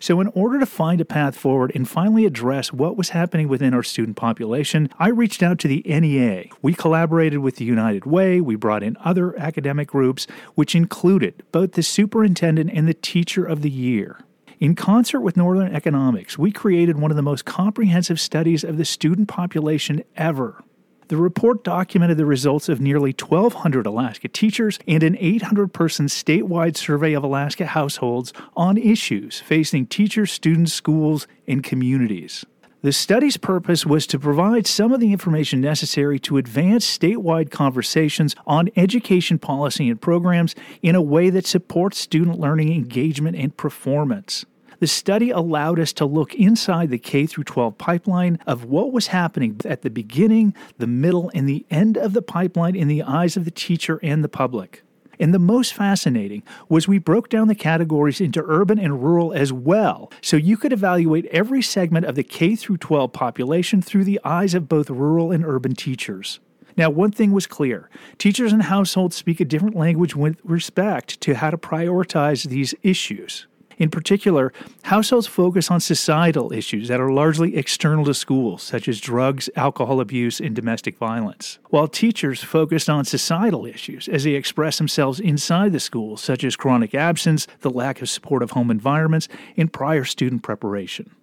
So, 0.00 0.20
in 0.20 0.28
order 0.28 0.60
to 0.60 0.66
find 0.66 1.00
a 1.00 1.04
path 1.04 1.36
forward 1.36 1.72
and 1.74 1.88
finally 1.88 2.24
address 2.24 2.72
what 2.72 2.96
was 2.96 3.10
happening 3.10 3.48
within 3.48 3.74
our 3.74 3.82
student 3.82 4.16
population, 4.16 4.88
I 4.98 5.08
reached 5.08 5.42
out 5.42 5.58
to 5.60 5.68
the 5.68 5.82
NEA. 5.86 6.44
We 6.62 6.74
collaborated 6.74 7.40
with 7.40 7.56
the 7.56 7.64
United 7.64 8.06
Way, 8.06 8.40
we 8.40 8.54
brought 8.54 8.82
in 8.82 8.96
other 9.04 9.38
academic 9.38 9.88
groups, 9.88 10.26
which 10.54 10.74
included 10.74 11.42
both 11.52 11.72
the 11.72 11.82
superintendent 11.82 12.70
and 12.72 12.86
the 12.86 12.94
teacher 12.94 13.44
of 13.44 13.62
the 13.62 13.70
year. 13.70 14.20
In 14.60 14.74
concert 14.74 15.20
with 15.20 15.36
Northern 15.36 15.74
Economics, 15.74 16.36
we 16.36 16.50
created 16.50 16.98
one 16.98 17.12
of 17.12 17.16
the 17.16 17.22
most 17.22 17.44
comprehensive 17.44 18.18
studies 18.18 18.64
of 18.64 18.76
the 18.76 18.84
student 18.84 19.28
population 19.28 20.02
ever. 20.16 20.62
The 21.08 21.16
report 21.16 21.64
documented 21.64 22.18
the 22.18 22.26
results 22.26 22.68
of 22.68 22.82
nearly 22.82 23.14
1,200 23.18 23.86
Alaska 23.86 24.28
teachers 24.28 24.78
and 24.86 25.02
an 25.02 25.16
800 25.18 25.72
person 25.72 26.04
statewide 26.04 26.76
survey 26.76 27.14
of 27.14 27.24
Alaska 27.24 27.64
households 27.64 28.34
on 28.54 28.76
issues 28.76 29.40
facing 29.40 29.86
teachers, 29.86 30.30
students, 30.30 30.74
schools, 30.74 31.26
and 31.46 31.64
communities. 31.64 32.44
The 32.82 32.92
study's 32.92 33.38
purpose 33.38 33.86
was 33.86 34.06
to 34.08 34.18
provide 34.18 34.66
some 34.66 34.92
of 34.92 35.00
the 35.00 35.12
information 35.12 35.62
necessary 35.62 36.18
to 36.20 36.36
advance 36.36 36.86
statewide 36.86 37.50
conversations 37.50 38.36
on 38.46 38.68
education 38.76 39.38
policy 39.38 39.88
and 39.88 39.98
programs 39.98 40.54
in 40.82 40.94
a 40.94 41.02
way 41.02 41.30
that 41.30 41.46
supports 41.46 41.98
student 41.98 42.38
learning 42.38 42.70
engagement 42.70 43.34
and 43.34 43.56
performance. 43.56 44.44
The 44.80 44.86
study 44.86 45.30
allowed 45.30 45.80
us 45.80 45.92
to 45.94 46.04
look 46.04 46.34
inside 46.36 46.90
the 46.90 46.98
K 46.98 47.26
12 47.26 47.76
pipeline 47.78 48.38
of 48.46 48.64
what 48.64 48.92
was 48.92 49.08
happening 49.08 49.60
at 49.64 49.82
the 49.82 49.90
beginning, 49.90 50.54
the 50.78 50.86
middle, 50.86 51.32
and 51.34 51.48
the 51.48 51.66
end 51.68 51.98
of 51.98 52.12
the 52.12 52.22
pipeline 52.22 52.76
in 52.76 52.86
the 52.86 53.02
eyes 53.02 53.36
of 53.36 53.44
the 53.44 53.50
teacher 53.50 53.98
and 54.04 54.22
the 54.22 54.28
public. 54.28 54.82
And 55.18 55.34
the 55.34 55.40
most 55.40 55.74
fascinating 55.74 56.44
was 56.68 56.86
we 56.86 56.98
broke 56.98 57.28
down 57.28 57.48
the 57.48 57.56
categories 57.56 58.20
into 58.20 58.44
urban 58.46 58.78
and 58.78 59.02
rural 59.02 59.32
as 59.32 59.52
well, 59.52 60.12
so 60.22 60.36
you 60.36 60.56
could 60.56 60.72
evaluate 60.72 61.26
every 61.26 61.60
segment 61.60 62.06
of 62.06 62.14
the 62.14 62.22
K 62.22 62.54
12 62.54 63.12
population 63.12 63.82
through 63.82 64.04
the 64.04 64.20
eyes 64.22 64.54
of 64.54 64.68
both 64.68 64.90
rural 64.90 65.32
and 65.32 65.44
urban 65.44 65.74
teachers. 65.74 66.38
Now, 66.76 66.88
one 66.90 67.10
thing 67.10 67.32
was 67.32 67.48
clear 67.48 67.90
teachers 68.18 68.52
and 68.52 68.62
households 68.62 69.16
speak 69.16 69.40
a 69.40 69.44
different 69.44 69.74
language 69.74 70.14
with 70.14 70.38
respect 70.44 71.20
to 71.22 71.34
how 71.34 71.50
to 71.50 71.58
prioritize 71.58 72.48
these 72.48 72.76
issues. 72.84 73.48
In 73.78 73.90
particular, 73.90 74.52
households 74.82 75.28
focus 75.28 75.70
on 75.70 75.78
societal 75.78 76.52
issues 76.52 76.88
that 76.88 77.00
are 77.00 77.12
largely 77.12 77.56
external 77.56 78.04
to 78.06 78.14
schools, 78.14 78.62
such 78.62 78.88
as 78.88 79.00
drugs, 79.00 79.48
alcohol 79.54 80.00
abuse, 80.00 80.40
and 80.40 80.54
domestic 80.54 80.98
violence, 80.98 81.60
while 81.70 81.86
teachers 81.86 82.42
focused 82.42 82.90
on 82.90 83.04
societal 83.04 83.64
issues 83.64 84.08
as 84.08 84.24
they 84.24 84.32
express 84.32 84.78
themselves 84.78 85.20
inside 85.20 85.72
the 85.72 85.80
schools, 85.80 86.20
such 86.20 86.42
as 86.42 86.56
chronic 86.56 86.92
absence, 86.92 87.46
the 87.60 87.70
lack 87.70 88.02
of 88.02 88.08
supportive 88.08 88.50
home 88.50 88.70
environments, 88.70 89.28
and 89.56 89.72
prior 89.72 90.04
student 90.04 90.42
preparation. 90.42 91.14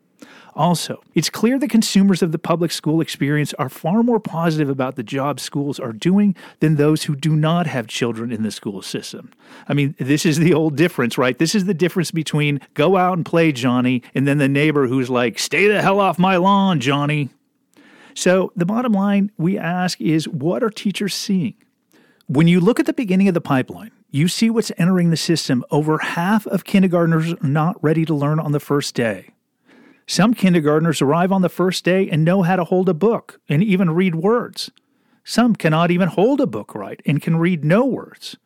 Also, 0.55 1.03
it's 1.13 1.29
clear 1.29 1.59
that 1.59 1.69
consumers 1.69 2.21
of 2.21 2.31
the 2.31 2.39
public 2.39 2.71
school 2.71 3.01
experience 3.01 3.53
are 3.55 3.67
far 3.67 4.03
more 4.03 4.21
positive 4.21 4.69
about 4.69 4.95
the 4.95 5.03
job 5.03 5.37
schools 5.41 5.81
are 5.81 5.91
doing 5.91 6.33
than 6.61 6.77
those 6.77 7.03
who 7.03 7.15
do 7.15 7.35
not 7.35 7.67
have 7.67 7.87
children 7.87 8.31
in 8.31 8.41
the 8.43 8.51
school 8.51 8.81
system. 8.81 9.33
I 9.67 9.73
mean, 9.73 9.95
this 9.99 10.25
is 10.25 10.39
the 10.39 10.53
old 10.53 10.77
difference, 10.77 11.17
right? 11.17 11.37
This 11.37 11.55
is 11.55 11.65
the 11.65 11.73
difference 11.73 12.09
between 12.11 12.61
go 12.73 12.95
out 12.95 13.17
and 13.17 13.25
play, 13.25 13.51
Johnny, 13.51 14.01
and 14.13 14.25
then 14.25 14.37
the 14.37 14.47
neighbor 14.47 14.87
who's 14.87 15.09
like, 15.09 15.39
stay 15.39 15.67
the 15.67 15.81
hell 15.81 15.99
off 15.99 16.17
my 16.17 16.37
lawn, 16.37 16.79
Johnny. 16.79 17.29
So, 18.13 18.53
the 18.55 18.65
bottom 18.65 18.93
line 18.93 19.31
we 19.37 19.57
ask 19.57 19.99
is 19.99 20.25
what 20.25 20.63
are 20.63 20.69
teachers 20.69 21.13
seeing? 21.13 21.55
When 22.27 22.47
you 22.47 22.61
look 22.61 22.79
at 22.79 22.85
the 22.85 22.93
beginning 22.93 23.27
of 23.27 23.33
the 23.33 23.41
pipeline, 23.41 23.91
you 24.09 24.29
see 24.29 24.49
what's 24.49 24.71
entering 24.77 25.09
the 25.09 25.17
system. 25.17 25.65
Over 25.69 25.97
half 25.97 26.47
of 26.47 26.63
kindergartners 26.63 27.33
are 27.33 27.47
not 27.47 27.75
ready 27.83 28.05
to 28.05 28.15
learn 28.15 28.39
on 28.39 28.53
the 28.53 28.61
first 28.61 28.95
day. 28.95 29.34
Some 30.07 30.33
kindergartners 30.33 31.01
arrive 31.01 31.31
on 31.31 31.41
the 31.41 31.49
first 31.49 31.83
day 31.83 32.09
and 32.09 32.23
know 32.23 32.43
how 32.43 32.55
to 32.55 32.63
hold 32.63 32.89
a 32.89 32.93
book 32.93 33.39
and 33.49 33.63
even 33.63 33.91
read 33.91 34.15
words. 34.15 34.69
Some 35.23 35.55
cannot 35.55 35.89
even 35.89 36.09
hold 36.09 36.39
a 36.39 36.47
book 36.47 36.75
right 36.75 37.01
and 37.05 37.21
can 37.21 37.37
read 37.37 37.65
no 37.65 37.83
words. 37.85 38.37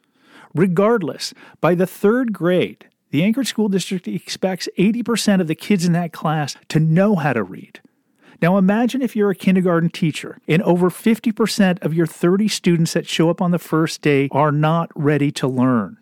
Regardless, 0.55 1.33
by 1.59 1.75
the 1.75 1.85
third 1.85 2.31
grade, 2.31 2.87
the 3.11 3.23
Anchorage 3.23 3.49
School 3.49 3.69
District 3.69 4.07
expects 4.07 4.69
80% 4.77 5.41
of 5.41 5.47
the 5.47 5.55
kids 5.55 5.85
in 5.85 5.93
that 5.93 6.13
class 6.13 6.55
to 6.69 6.79
know 6.79 7.15
how 7.15 7.33
to 7.33 7.43
read. 7.43 7.81
Now 8.41 8.57
imagine 8.57 9.01
if 9.01 9.15
you're 9.15 9.31
a 9.31 9.35
kindergarten 9.35 9.89
teacher 9.89 10.37
and 10.47 10.61
over 10.63 10.89
50% 10.89 11.83
of 11.83 11.93
your 11.93 12.07
30 12.07 12.47
students 12.47 12.93
that 12.93 13.07
show 13.07 13.29
up 13.29 13.41
on 13.41 13.51
the 13.51 13.59
first 13.59 14.01
day 14.01 14.29
are 14.31 14.51
not 14.51 14.89
ready 14.95 15.31
to 15.33 15.47
learn. 15.47 15.97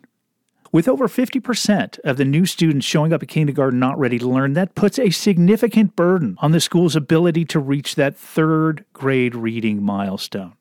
With 0.70 0.86
over 0.86 1.08
50% 1.08 1.98
of 2.00 2.18
the 2.18 2.24
new 2.26 2.44
students 2.44 2.86
showing 2.86 3.12
up 3.12 3.22
at 3.22 3.28
kindergarten 3.28 3.78
not 3.78 3.98
ready 3.98 4.18
to 4.18 4.28
learn, 4.28 4.52
that 4.52 4.74
puts 4.74 4.98
a 4.98 5.10
significant 5.10 5.96
burden 5.96 6.36
on 6.40 6.52
the 6.52 6.60
school's 6.60 6.94
ability 6.94 7.46
to 7.46 7.58
reach 7.58 7.94
that 7.94 8.16
third 8.16 8.84
grade 8.92 9.34
reading 9.34 9.82
milestone. 9.82 10.52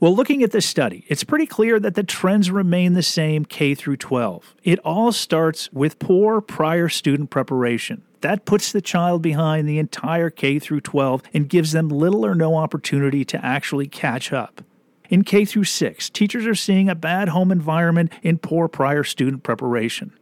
Well, 0.00 0.14
looking 0.14 0.42
at 0.42 0.52
this 0.52 0.66
study, 0.66 1.04
it's 1.08 1.24
pretty 1.24 1.46
clear 1.46 1.80
that 1.80 1.94
the 1.94 2.04
trends 2.04 2.50
remain 2.50 2.94
the 2.94 3.02
same 3.02 3.44
K 3.44 3.74
through 3.74 3.96
12. 3.96 4.54
It 4.62 4.78
all 4.80 5.12
starts 5.12 5.72
with 5.72 5.98
poor 5.98 6.40
prior 6.40 6.88
student 6.88 7.30
preparation. 7.30 8.02
That 8.20 8.44
puts 8.44 8.72
the 8.72 8.80
child 8.80 9.22
behind 9.22 9.68
the 9.68 9.78
entire 9.78 10.30
K 10.30 10.58
through 10.58 10.80
12 10.82 11.22
and 11.32 11.48
gives 11.48 11.72
them 11.72 11.88
little 11.88 12.26
or 12.26 12.34
no 12.34 12.56
opportunity 12.56 13.24
to 13.26 13.44
actually 13.44 13.86
catch 13.86 14.32
up. 14.32 14.62
In 15.08 15.24
K 15.24 15.46
through 15.46 15.64
6, 15.64 16.10
teachers 16.10 16.46
are 16.46 16.54
seeing 16.54 16.88
a 16.90 16.94
bad 16.94 17.30
home 17.30 17.50
environment 17.50 18.12
and 18.22 18.42
poor 18.42 18.68
prior 18.68 19.02
student 19.02 19.42
preparation. 19.42 20.12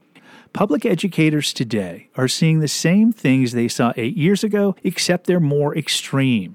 Public 0.52 0.87
educators 0.87 1.52
today 1.52 2.09
are 2.16 2.28
seeing 2.28 2.61
the 2.61 2.69
same 2.69 3.12
things 3.12 3.52
they 3.52 3.66
saw 3.66 3.93
8 3.97 4.16
years 4.16 4.45
ago 4.45 4.76
except 4.85 5.26
they're 5.26 5.40
more 5.40 5.76
extreme. 5.76 6.55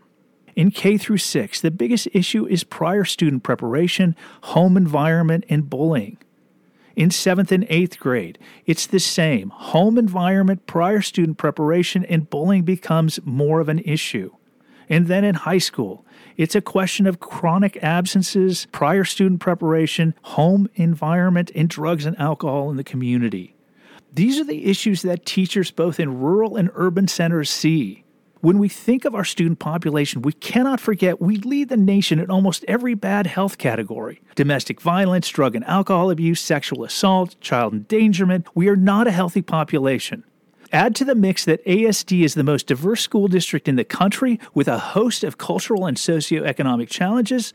In 0.55 0.71
K 0.71 0.97
through 0.97 1.17
6, 1.17 1.61
the 1.61 1.71
biggest 1.71 2.07
issue 2.13 2.45
is 2.47 2.63
prior 2.63 3.03
student 3.03 3.43
preparation, 3.43 4.15
home 4.43 4.77
environment, 4.77 5.43
and 5.49 5.69
bullying. 5.69 6.17
In 6.95 7.09
7th 7.09 7.51
and 7.51 7.67
8th 7.67 7.99
grade, 7.99 8.37
it's 8.65 8.85
the 8.85 8.99
same. 8.99 9.49
Home 9.49 9.97
environment, 9.97 10.67
prior 10.67 11.01
student 11.01 11.37
preparation, 11.37 12.05
and 12.05 12.29
bullying 12.29 12.63
becomes 12.63 13.19
more 13.23 13.59
of 13.59 13.69
an 13.69 13.79
issue. 13.79 14.31
And 14.91 15.07
then 15.07 15.23
in 15.23 15.35
high 15.35 15.57
school, 15.57 16.05
it's 16.35 16.53
a 16.53 16.61
question 16.61 17.07
of 17.07 17.21
chronic 17.21 17.81
absences, 17.81 18.67
prior 18.73 19.05
student 19.05 19.39
preparation, 19.39 20.13
home 20.21 20.69
environment, 20.75 21.49
and 21.55 21.69
drugs 21.69 22.05
and 22.05 22.19
alcohol 22.19 22.69
in 22.69 22.75
the 22.75 22.83
community. 22.83 23.55
These 24.13 24.37
are 24.37 24.43
the 24.43 24.65
issues 24.65 25.01
that 25.03 25.25
teachers 25.25 25.71
both 25.71 25.97
in 25.97 26.19
rural 26.19 26.57
and 26.57 26.69
urban 26.73 27.07
centers 27.07 27.49
see. 27.49 28.03
When 28.41 28.59
we 28.59 28.67
think 28.67 29.05
of 29.05 29.15
our 29.15 29.23
student 29.23 29.59
population, 29.59 30.23
we 30.23 30.33
cannot 30.33 30.81
forget 30.81 31.21
we 31.21 31.37
lead 31.37 31.69
the 31.69 31.77
nation 31.77 32.19
in 32.19 32.29
almost 32.29 32.65
every 32.67 32.93
bad 32.93 33.27
health 33.27 33.57
category 33.57 34.21
domestic 34.35 34.81
violence, 34.81 35.29
drug 35.29 35.55
and 35.55 35.63
alcohol 35.65 36.11
abuse, 36.11 36.41
sexual 36.41 36.83
assault, 36.83 37.39
child 37.39 37.71
endangerment. 37.71 38.45
We 38.55 38.67
are 38.67 38.75
not 38.75 39.07
a 39.07 39.11
healthy 39.11 39.41
population. 39.41 40.25
Add 40.71 40.95
to 40.95 41.05
the 41.05 41.15
mix 41.15 41.43
that 41.45 41.65
ASD 41.65 42.23
is 42.23 42.33
the 42.33 42.43
most 42.43 42.67
diverse 42.67 43.01
school 43.01 43.27
district 43.27 43.67
in 43.67 43.75
the 43.75 43.83
country 43.83 44.39
with 44.53 44.69
a 44.69 44.79
host 44.79 45.23
of 45.23 45.37
cultural 45.37 45.85
and 45.85 45.97
socioeconomic 45.97 46.89
challenges. 46.89 47.53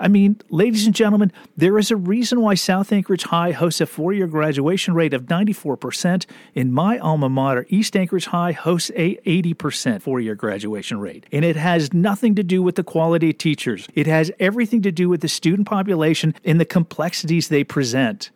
I 0.00 0.08
mean, 0.08 0.40
ladies 0.48 0.86
and 0.86 0.94
gentlemen, 0.94 1.30
there 1.56 1.78
is 1.78 1.90
a 1.90 1.96
reason 1.96 2.40
why 2.40 2.54
South 2.54 2.90
Anchorage 2.90 3.24
High 3.24 3.52
hosts 3.52 3.82
a 3.82 3.86
four 3.86 4.12
year 4.12 4.26
graduation 4.26 4.94
rate 4.94 5.12
of 5.12 5.26
94%, 5.26 6.24
and 6.56 6.72
my 6.72 6.98
alma 6.98 7.28
mater, 7.28 7.66
East 7.68 7.94
Anchorage 7.96 8.26
High, 8.26 8.52
hosts 8.52 8.90
a 8.96 9.16
80% 9.26 10.00
four 10.00 10.18
year 10.18 10.34
graduation 10.34 10.98
rate. 10.98 11.26
And 11.30 11.44
it 11.44 11.54
has 11.56 11.92
nothing 11.92 12.34
to 12.34 12.42
do 12.42 12.62
with 12.62 12.76
the 12.76 12.82
quality 12.82 13.30
of 13.30 13.38
teachers, 13.38 13.86
it 13.94 14.06
has 14.06 14.32
everything 14.40 14.82
to 14.82 14.90
do 14.90 15.08
with 15.08 15.20
the 15.20 15.28
student 15.28 15.68
population 15.68 16.34
and 16.44 16.58
the 16.58 16.64
complexities 16.64 17.48
they 17.48 17.62
present. 17.62 18.30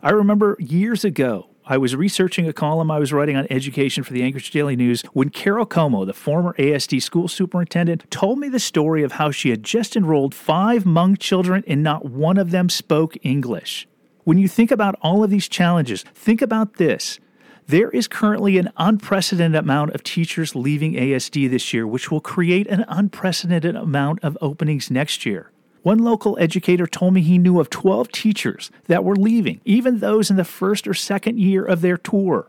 I 0.00 0.10
remember 0.10 0.56
years 0.60 1.04
ago, 1.04 1.48
I 1.70 1.76
was 1.76 1.94
researching 1.94 2.48
a 2.48 2.54
column 2.54 2.90
I 2.90 2.98
was 2.98 3.12
writing 3.12 3.36
on 3.36 3.46
education 3.50 4.02
for 4.02 4.14
the 4.14 4.22
Anchorage 4.22 4.50
Daily 4.50 4.74
News 4.74 5.02
when 5.12 5.28
Carol 5.28 5.66
Comeau, 5.66 6.06
the 6.06 6.14
former 6.14 6.54
ASD 6.54 7.02
school 7.02 7.28
superintendent, 7.28 8.10
told 8.10 8.38
me 8.38 8.48
the 8.48 8.58
story 8.58 9.02
of 9.02 9.12
how 9.12 9.30
she 9.30 9.50
had 9.50 9.64
just 9.64 9.94
enrolled 9.94 10.34
five 10.34 10.84
Hmong 10.84 11.18
children 11.18 11.62
and 11.66 11.82
not 11.82 12.06
one 12.06 12.38
of 12.38 12.52
them 12.52 12.70
spoke 12.70 13.18
English. 13.22 13.86
When 14.24 14.38
you 14.38 14.48
think 14.48 14.70
about 14.70 14.94
all 15.02 15.22
of 15.22 15.28
these 15.28 15.46
challenges, 15.46 16.04
think 16.14 16.40
about 16.40 16.78
this. 16.78 17.20
There 17.66 17.90
is 17.90 18.08
currently 18.08 18.56
an 18.56 18.72
unprecedented 18.78 19.62
amount 19.62 19.90
of 19.90 20.02
teachers 20.02 20.54
leaving 20.54 20.94
ASD 20.94 21.50
this 21.50 21.74
year, 21.74 21.86
which 21.86 22.10
will 22.10 22.22
create 22.22 22.66
an 22.68 22.86
unprecedented 22.88 23.76
amount 23.76 24.24
of 24.24 24.38
openings 24.40 24.90
next 24.90 25.26
year. 25.26 25.50
One 25.88 26.00
local 26.00 26.36
educator 26.38 26.86
told 26.86 27.14
me 27.14 27.22
he 27.22 27.38
knew 27.38 27.60
of 27.60 27.70
12 27.70 28.12
teachers 28.12 28.70
that 28.88 29.04
were 29.04 29.16
leaving, 29.16 29.62
even 29.64 30.00
those 30.00 30.30
in 30.30 30.36
the 30.36 30.44
first 30.44 30.86
or 30.86 30.92
second 30.92 31.40
year 31.40 31.64
of 31.64 31.80
their 31.80 31.96
tour. 31.96 32.46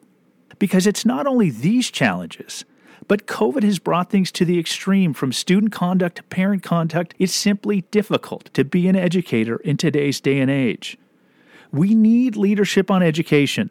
Because 0.58 0.86
it's 0.86 1.05
not 1.05 1.25
only 1.25 1.50
these 1.50 1.89
challenges, 1.89 2.65
but 3.08 3.27
COVID 3.27 3.63
has 3.63 3.79
brought 3.79 4.10
things 4.10 4.29
to 4.34 4.43
the 4.43 4.60
extreme 4.60 5.13
from 5.13 5.31
student 5.31 5.72
conduct 5.72 6.17
to 6.17 6.24
parent 6.24 6.63
conduct. 6.63 7.13
It's 7.17 7.34
simply 7.34 7.86
difficult 7.91 8.53
to 8.55 8.65
be 8.65 8.89
an 8.89 8.98
educator 8.98 9.55
in 9.55 9.77
today's 9.77 10.19
day 10.19 10.41
and 10.41 10.51
age. 10.51 10.98
We 11.72 11.96
need 11.96 12.36
leadership 12.36 12.91
on 12.91 13.01
education. 13.01 13.69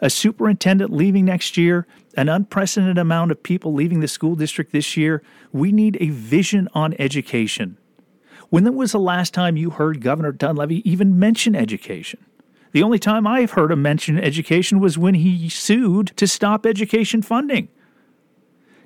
A 0.00 0.08
superintendent 0.08 0.92
leaving 0.92 1.24
next 1.24 1.56
year, 1.56 1.88
an 2.16 2.28
unprecedented 2.28 2.96
amount 2.96 3.32
of 3.32 3.42
people 3.42 3.74
leaving 3.74 3.98
the 3.98 4.06
school 4.06 4.36
district 4.36 4.70
this 4.70 4.96
year. 4.96 5.20
We 5.50 5.72
need 5.72 5.98
a 5.98 6.10
vision 6.10 6.68
on 6.74 6.94
education. 7.00 7.76
When 8.50 8.74
was 8.74 8.90
the 8.90 8.98
last 8.98 9.32
time 9.32 9.56
you 9.56 9.70
heard 9.70 10.00
Governor 10.00 10.32
Dunleavy 10.32 10.88
even 10.90 11.18
mention 11.18 11.54
education? 11.54 12.18
The 12.72 12.82
only 12.82 12.98
time 12.98 13.24
I've 13.26 13.52
heard 13.52 13.70
him 13.70 13.82
mention 13.82 14.18
education 14.18 14.80
was 14.80 14.98
when 14.98 15.14
he 15.14 15.48
sued 15.48 16.08
to 16.16 16.26
stop 16.26 16.66
education 16.66 17.22
funding. 17.22 17.68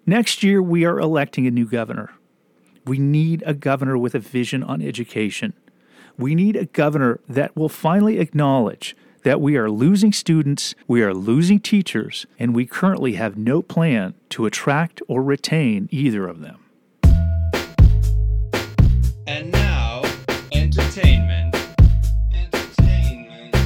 Next 0.05 0.43
year, 0.43 0.63
we 0.63 0.85
are 0.85 0.99
electing 1.01 1.47
a 1.47 1.51
new 1.51 1.67
governor. 1.67 2.13
We 2.87 2.99
need 2.99 3.43
a 3.47 3.55
governor 3.55 3.97
with 3.97 4.15
a 4.15 4.19
vision 4.19 4.63
on 4.63 4.83
education. 4.83 5.55
We 6.19 6.35
need 6.35 6.57
a 6.57 6.67
governor 6.67 7.21
that 7.27 7.57
will 7.57 7.71
finally 7.71 8.19
acknowledge 8.19 8.95
that 9.23 9.41
we 9.41 9.57
are 9.57 9.71
losing 9.71 10.13
students, 10.13 10.75
we 10.87 11.03
are 11.03 11.15
losing 11.15 11.59
teachers, 11.59 12.27
and 12.39 12.55
we 12.55 12.67
currently 12.67 13.15
have 13.15 13.39
no 13.39 13.63
plan 13.63 14.13
to 14.29 14.45
attract 14.45 15.01
or 15.09 15.23
retain 15.23 15.89
either 15.91 16.27
of 16.27 16.41
them. 16.41 16.64
And 19.27 19.51
now, 19.51 20.03
entertainment. 20.53 21.57
Entertainment. 22.35 23.57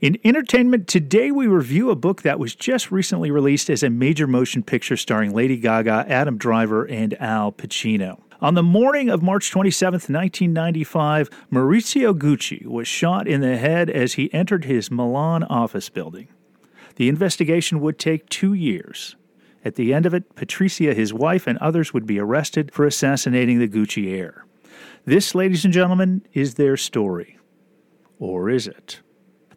In 0.00 0.18
entertainment, 0.24 0.88
today 0.88 1.30
we 1.30 1.46
review 1.46 1.90
a 1.90 1.96
book 1.96 2.22
that 2.22 2.38
was 2.38 2.54
just 2.54 2.90
recently 2.90 3.30
released 3.30 3.68
as 3.68 3.82
a 3.82 3.90
major 3.90 4.26
motion 4.26 4.62
picture 4.62 4.96
starring 4.96 5.34
Lady 5.34 5.58
Gaga, 5.58 6.06
Adam 6.08 6.38
Driver, 6.38 6.84
and 6.84 7.20
Al 7.20 7.52
Pacino. 7.52 8.18
On 8.40 8.54
the 8.54 8.62
morning 8.62 9.10
of 9.10 9.22
March 9.22 9.50
27, 9.50 9.92
1995, 9.92 11.28
Maurizio 11.52 12.14
Gucci 12.14 12.64
was 12.64 12.88
shot 12.88 13.28
in 13.28 13.42
the 13.42 13.58
head 13.58 13.90
as 13.90 14.14
he 14.14 14.32
entered 14.32 14.64
his 14.64 14.90
Milan 14.90 15.42
office 15.42 15.90
building. 15.90 16.28
The 16.96 17.10
investigation 17.10 17.80
would 17.80 17.98
take 17.98 18.30
two 18.30 18.54
years. 18.54 19.14
At 19.66 19.74
the 19.74 19.92
end 19.92 20.06
of 20.06 20.14
it, 20.14 20.36
Patricia, 20.36 20.94
his 20.94 21.12
wife, 21.12 21.48
and 21.48 21.58
others 21.58 21.92
would 21.92 22.06
be 22.06 22.20
arrested 22.20 22.72
for 22.72 22.86
assassinating 22.86 23.58
the 23.58 23.66
Gucci 23.66 24.16
heir. 24.16 24.46
This, 25.04 25.34
ladies 25.34 25.64
and 25.64 25.74
gentlemen, 25.74 26.22
is 26.32 26.54
their 26.54 26.76
story. 26.76 27.36
Or 28.20 28.48
is 28.48 28.68
it? 28.68 29.00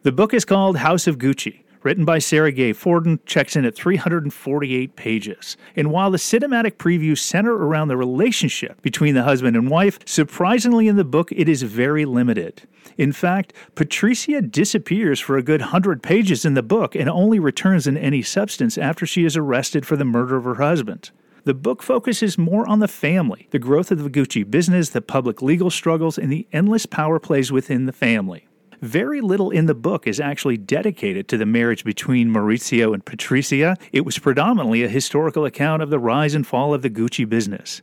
The 0.02 0.10
book 0.10 0.34
is 0.34 0.44
called 0.44 0.78
House 0.78 1.06
of 1.06 1.18
Gucci, 1.18 1.62
written 1.82 2.04
by 2.04 2.18
Sara 2.18 2.52
Gay 2.52 2.72
Forden, 2.72 3.20
checks 3.26 3.56
in 3.56 3.64
at 3.64 3.74
348 3.74 4.96
pages. 4.96 5.56
And 5.76 5.90
while 5.90 6.10
the 6.10 6.18
cinematic 6.18 6.72
previews 6.72 7.18
center 7.18 7.54
around 7.54 7.88
the 7.88 7.96
relationship 7.96 8.82
between 8.82 9.14
the 9.14 9.22
husband 9.22 9.56
and 9.56 9.70
wife, 9.70 9.98
surprisingly 10.04 10.88
in 10.88 10.96
the 10.96 11.04
book 11.04 11.32
it 11.32 11.48
is 11.48 11.62
very 11.62 12.04
limited. 12.04 12.62
In 12.98 13.12
fact, 13.12 13.52
Patricia 13.74 14.42
disappears 14.42 15.20
for 15.20 15.36
a 15.36 15.42
good 15.42 15.60
hundred 15.60 16.02
pages 16.02 16.44
in 16.44 16.54
the 16.54 16.62
book 16.62 16.94
and 16.94 17.08
only 17.08 17.38
returns 17.38 17.86
in 17.86 17.96
any 17.96 18.22
substance 18.22 18.76
after 18.76 19.06
she 19.06 19.24
is 19.24 19.36
arrested 19.36 19.86
for 19.86 19.96
the 19.96 20.04
murder 20.04 20.36
of 20.36 20.44
her 20.44 20.56
husband. 20.56 21.10
The 21.44 21.54
book 21.54 21.82
focuses 21.82 22.36
more 22.36 22.68
on 22.68 22.80
the 22.80 22.88
family, 22.88 23.48
the 23.50 23.58
growth 23.58 23.90
of 23.90 24.02
the 24.02 24.10
Gucci 24.10 24.48
business, 24.48 24.90
the 24.90 25.00
public 25.00 25.40
legal 25.40 25.70
struggles, 25.70 26.18
and 26.18 26.30
the 26.30 26.46
endless 26.52 26.84
power 26.84 27.18
plays 27.18 27.50
within 27.50 27.86
the 27.86 27.92
family. 27.92 28.46
Very 28.80 29.20
little 29.20 29.50
in 29.50 29.66
the 29.66 29.74
book 29.74 30.06
is 30.06 30.18
actually 30.18 30.56
dedicated 30.56 31.28
to 31.28 31.36
the 31.36 31.44
marriage 31.44 31.84
between 31.84 32.30
Maurizio 32.30 32.94
and 32.94 33.04
Patricia. 33.04 33.76
It 33.92 34.06
was 34.06 34.18
predominantly 34.18 34.82
a 34.82 34.88
historical 34.88 35.44
account 35.44 35.82
of 35.82 35.90
the 35.90 35.98
rise 35.98 36.34
and 36.34 36.46
fall 36.46 36.72
of 36.72 36.80
the 36.80 36.88
Gucci 36.88 37.28
business. 37.28 37.82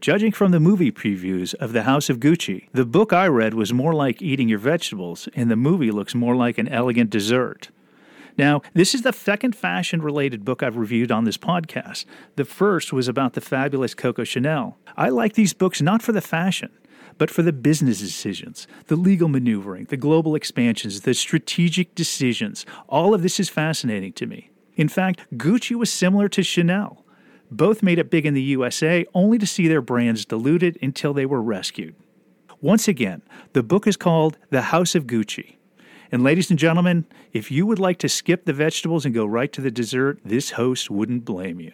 Judging 0.00 0.30
from 0.30 0.52
the 0.52 0.60
movie 0.60 0.92
previews 0.92 1.52
of 1.54 1.72
The 1.72 1.82
House 1.82 2.08
of 2.08 2.20
Gucci, 2.20 2.68
the 2.72 2.84
book 2.84 3.12
I 3.12 3.26
read 3.26 3.54
was 3.54 3.72
more 3.72 3.92
like 3.92 4.22
eating 4.22 4.48
your 4.48 4.60
vegetables, 4.60 5.28
and 5.34 5.50
the 5.50 5.56
movie 5.56 5.90
looks 5.90 6.14
more 6.14 6.36
like 6.36 6.58
an 6.58 6.68
elegant 6.68 7.10
dessert. 7.10 7.70
Now, 8.38 8.62
this 8.72 8.94
is 8.94 9.02
the 9.02 9.12
second 9.12 9.56
fashion 9.56 10.00
related 10.00 10.44
book 10.44 10.62
I've 10.62 10.76
reviewed 10.76 11.10
on 11.10 11.24
this 11.24 11.38
podcast. 11.38 12.04
The 12.36 12.44
first 12.44 12.92
was 12.92 13.08
about 13.08 13.32
the 13.32 13.40
fabulous 13.40 13.94
Coco 13.94 14.22
Chanel. 14.22 14.76
I 14.96 15.08
like 15.08 15.32
these 15.32 15.54
books 15.54 15.82
not 15.82 16.02
for 16.02 16.12
the 16.12 16.20
fashion, 16.20 16.70
but 17.18 17.30
for 17.30 17.42
the 17.42 17.52
business 17.52 18.00
decisions, 18.00 18.66
the 18.86 18.96
legal 18.96 19.28
maneuvering, 19.28 19.86
the 19.86 19.96
global 19.96 20.34
expansions, 20.34 21.02
the 21.02 21.14
strategic 21.14 21.94
decisions. 21.94 22.66
All 22.88 23.14
of 23.14 23.22
this 23.22 23.40
is 23.40 23.48
fascinating 23.48 24.12
to 24.14 24.26
me. 24.26 24.50
In 24.74 24.88
fact, 24.88 25.20
Gucci 25.34 25.74
was 25.74 25.92
similar 25.92 26.28
to 26.28 26.42
Chanel. 26.42 27.04
Both 27.50 27.82
made 27.82 27.98
it 27.98 28.10
big 28.10 28.26
in 28.26 28.34
the 28.34 28.42
USA 28.42 29.06
only 29.14 29.38
to 29.38 29.46
see 29.46 29.68
their 29.68 29.80
brands 29.80 30.24
diluted 30.24 30.78
until 30.82 31.14
they 31.14 31.26
were 31.26 31.42
rescued. 31.42 31.94
Once 32.60 32.88
again, 32.88 33.22
the 33.52 33.62
book 33.62 33.86
is 33.86 33.96
called 33.96 34.38
The 34.50 34.62
House 34.62 34.94
of 34.94 35.06
Gucci. 35.06 35.56
And 36.10 36.22
ladies 36.22 36.50
and 36.50 36.58
gentlemen, 36.58 37.06
if 37.32 37.50
you 37.50 37.66
would 37.66 37.78
like 37.78 37.98
to 37.98 38.08
skip 38.08 38.44
the 38.44 38.52
vegetables 38.52 39.04
and 39.04 39.14
go 39.14 39.26
right 39.26 39.52
to 39.52 39.60
the 39.60 39.70
dessert, 39.70 40.18
this 40.24 40.52
host 40.52 40.90
wouldn't 40.90 41.24
blame 41.24 41.60
you. 41.60 41.72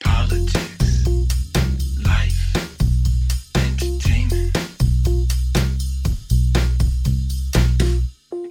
Politics. 0.00 0.71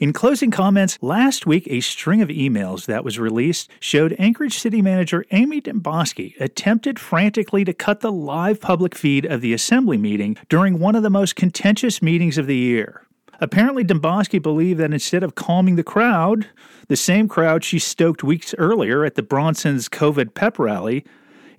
In 0.01 0.13
closing 0.13 0.49
comments, 0.49 0.97
last 1.03 1.45
week 1.45 1.67
a 1.67 1.79
string 1.79 2.23
of 2.23 2.29
emails 2.29 2.87
that 2.87 3.03
was 3.03 3.19
released 3.19 3.69
showed 3.79 4.15
Anchorage 4.17 4.57
City 4.57 4.81
Manager 4.81 5.23
Amy 5.29 5.61
Demboski 5.61 6.33
attempted 6.41 6.97
frantically 6.97 7.63
to 7.65 7.71
cut 7.71 7.99
the 7.99 8.11
live 8.11 8.59
public 8.59 8.95
feed 8.95 9.27
of 9.27 9.41
the 9.41 9.53
assembly 9.53 9.99
meeting 9.99 10.37
during 10.49 10.79
one 10.79 10.95
of 10.95 11.03
the 11.03 11.11
most 11.11 11.35
contentious 11.35 12.01
meetings 12.01 12.39
of 12.39 12.47
the 12.47 12.57
year. 12.57 13.05
Apparently, 13.39 13.83
Demboski 13.83 14.41
believed 14.41 14.79
that 14.79 14.91
instead 14.91 15.21
of 15.21 15.35
calming 15.35 15.75
the 15.75 15.83
crowd, 15.83 16.47
the 16.87 16.95
same 16.95 17.27
crowd 17.27 17.63
she 17.63 17.77
stoked 17.77 18.23
weeks 18.23 18.55
earlier 18.57 19.05
at 19.05 19.13
the 19.13 19.21
Bronson's 19.21 19.87
COVID 19.87 20.33
pep 20.33 20.57
rally, 20.57 21.05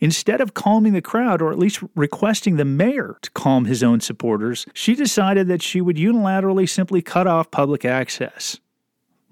Instead 0.03 0.41
of 0.41 0.53
calming 0.53 0.95
the 0.95 1.01
crowd, 1.01 1.41
or 1.41 1.53
at 1.53 1.59
least 1.61 1.81
requesting 1.95 2.57
the 2.57 2.65
mayor 2.65 3.19
to 3.23 3.31
calm 3.31 3.67
his 3.67 3.85
own 3.85 4.01
supporters, 4.01 4.67
she 4.75 4.97
decided 4.97 5.47
that 5.47 5.63
she 5.63 5.81
would 5.81 5.95
unilaterally 5.95 6.69
simply 6.69 7.01
cut 7.01 7.29
off 7.29 7.53
public 7.53 7.85
access. 7.85 8.59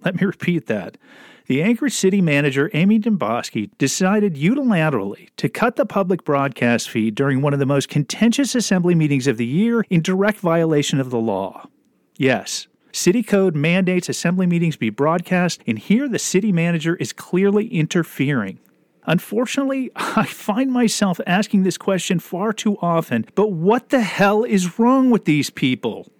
Let 0.04 0.20
me 0.20 0.24
repeat 0.26 0.68
that. 0.68 0.96
The 1.48 1.60
Anchorage 1.60 1.94
City 1.94 2.20
manager, 2.20 2.70
Amy 2.72 3.00
Demboski, 3.00 3.76
decided 3.78 4.36
unilaterally 4.36 5.30
to 5.38 5.48
cut 5.48 5.74
the 5.74 5.84
public 5.84 6.22
broadcast 6.22 6.88
feed 6.88 7.16
during 7.16 7.42
one 7.42 7.52
of 7.52 7.58
the 7.58 7.66
most 7.66 7.88
contentious 7.88 8.54
assembly 8.54 8.94
meetings 8.94 9.26
of 9.26 9.38
the 9.38 9.46
year 9.46 9.84
in 9.90 10.02
direct 10.02 10.38
violation 10.38 11.00
of 11.00 11.10
the 11.10 11.18
law. 11.18 11.66
Yes, 12.16 12.68
City 12.92 13.24
Code 13.24 13.56
mandates 13.56 14.08
assembly 14.08 14.46
meetings 14.46 14.76
be 14.76 14.90
broadcast, 14.90 15.62
and 15.66 15.80
here 15.80 16.08
the 16.08 16.20
city 16.20 16.52
manager 16.52 16.94
is 16.94 17.12
clearly 17.12 17.66
interfering. 17.66 18.60
Unfortunately, 19.10 19.90
I 19.96 20.24
find 20.24 20.70
myself 20.70 21.20
asking 21.26 21.64
this 21.64 21.76
question 21.76 22.20
far 22.20 22.52
too 22.52 22.76
often, 22.80 23.26
but 23.34 23.50
what 23.50 23.88
the 23.88 24.02
hell 24.02 24.44
is 24.44 24.78
wrong 24.78 25.10
with 25.10 25.24
these 25.24 25.50
people? 25.50 26.12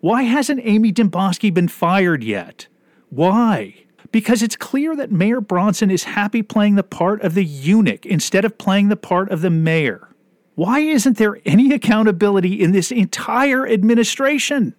Why 0.00 0.22
hasn't 0.22 0.62
Amy 0.64 0.90
Demboski 0.90 1.52
been 1.52 1.68
fired 1.68 2.24
yet? 2.24 2.66
Why? 3.10 3.84
Because 4.10 4.42
it's 4.42 4.56
clear 4.56 4.96
that 4.96 5.12
Mayor 5.12 5.42
Bronson 5.42 5.90
is 5.90 6.04
happy 6.04 6.40
playing 6.40 6.76
the 6.76 6.82
part 6.82 7.20
of 7.20 7.34
the 7.34 7.44
eunuch 7.44 8.06
instead 8.06 8.46
of 8.46 8.56
playing 8.56 8.88
the 8.88 8.96
part 8.96 9.30
of 9.30 9.42
the 9.42 9.50
mayor. 9.50 10.08
Why 10.54 10.80
isn't 10.80 11.18
there 11.18 11.42
any 11.44 11.74
accountability 11.74 12.54
in 12.54 12.72
this 12.72 12.90
entire 12.90 13.68
administration? 13.68 14.74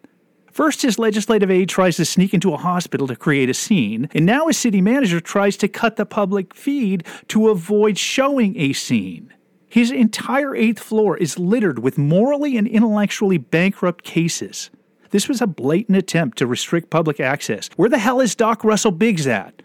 First, 0.52 0.82
his 0.82 1.00
legislative 1.00 1.50
aide 1.50 1.70
tries 1.70 1.96
to 1.96 2.06
sneak 2.06 2.34
into 2.34 2.54
a 2.54 2.58
hospital 2.58 3.08
to 3.08 3.16
create 3.16 3.50
a 3.50 3.54
scene, 3.54 4.10
and 4.14 4.26
now 4.26 4.48
his 4.48 4.58
city 4.58 4.82
manager 4.82 5.22
tries 5.22 5.56
to 5.58 5.70
cut 5.70 5.96
the 5.96 6.06
public 6.06 6.54
feed 6.54 7.06
to 7.30 7.50
avoid 7.50 7.98
showing 7.98 8.58
a 8.58 8.74
scene. 8.74 9.34
His 9.70 9.92
entire 9.92 10.54
eighth 10.54 10.80
floor 10.80 11.16
is 11.16 11.40
littered 11.40 11.80
with 11.80 11.98
morally 11.98 12.58
and 12.58 12.68
intellectually 12.68 13.38
bankrupt 13.38 14.04
cases. 14.04 14.70
This 15.12 15.30
was 15.30 15.42
a 15.42 15.48
blatant 15.48 15.98
attempt 15.98 16.38
to 16.40 16.48
restrict 16.48 16.90
public 16.90 17.22
access. 17.22 17.70
Where 17.78 17.90
the 17.90 17.98
hell 17.98 18.20
is 18.20 18.36
Doc 18.36 18.66
Russell 18.66 18.92
Biggs 18.92 19.28
at? 19.28 19.62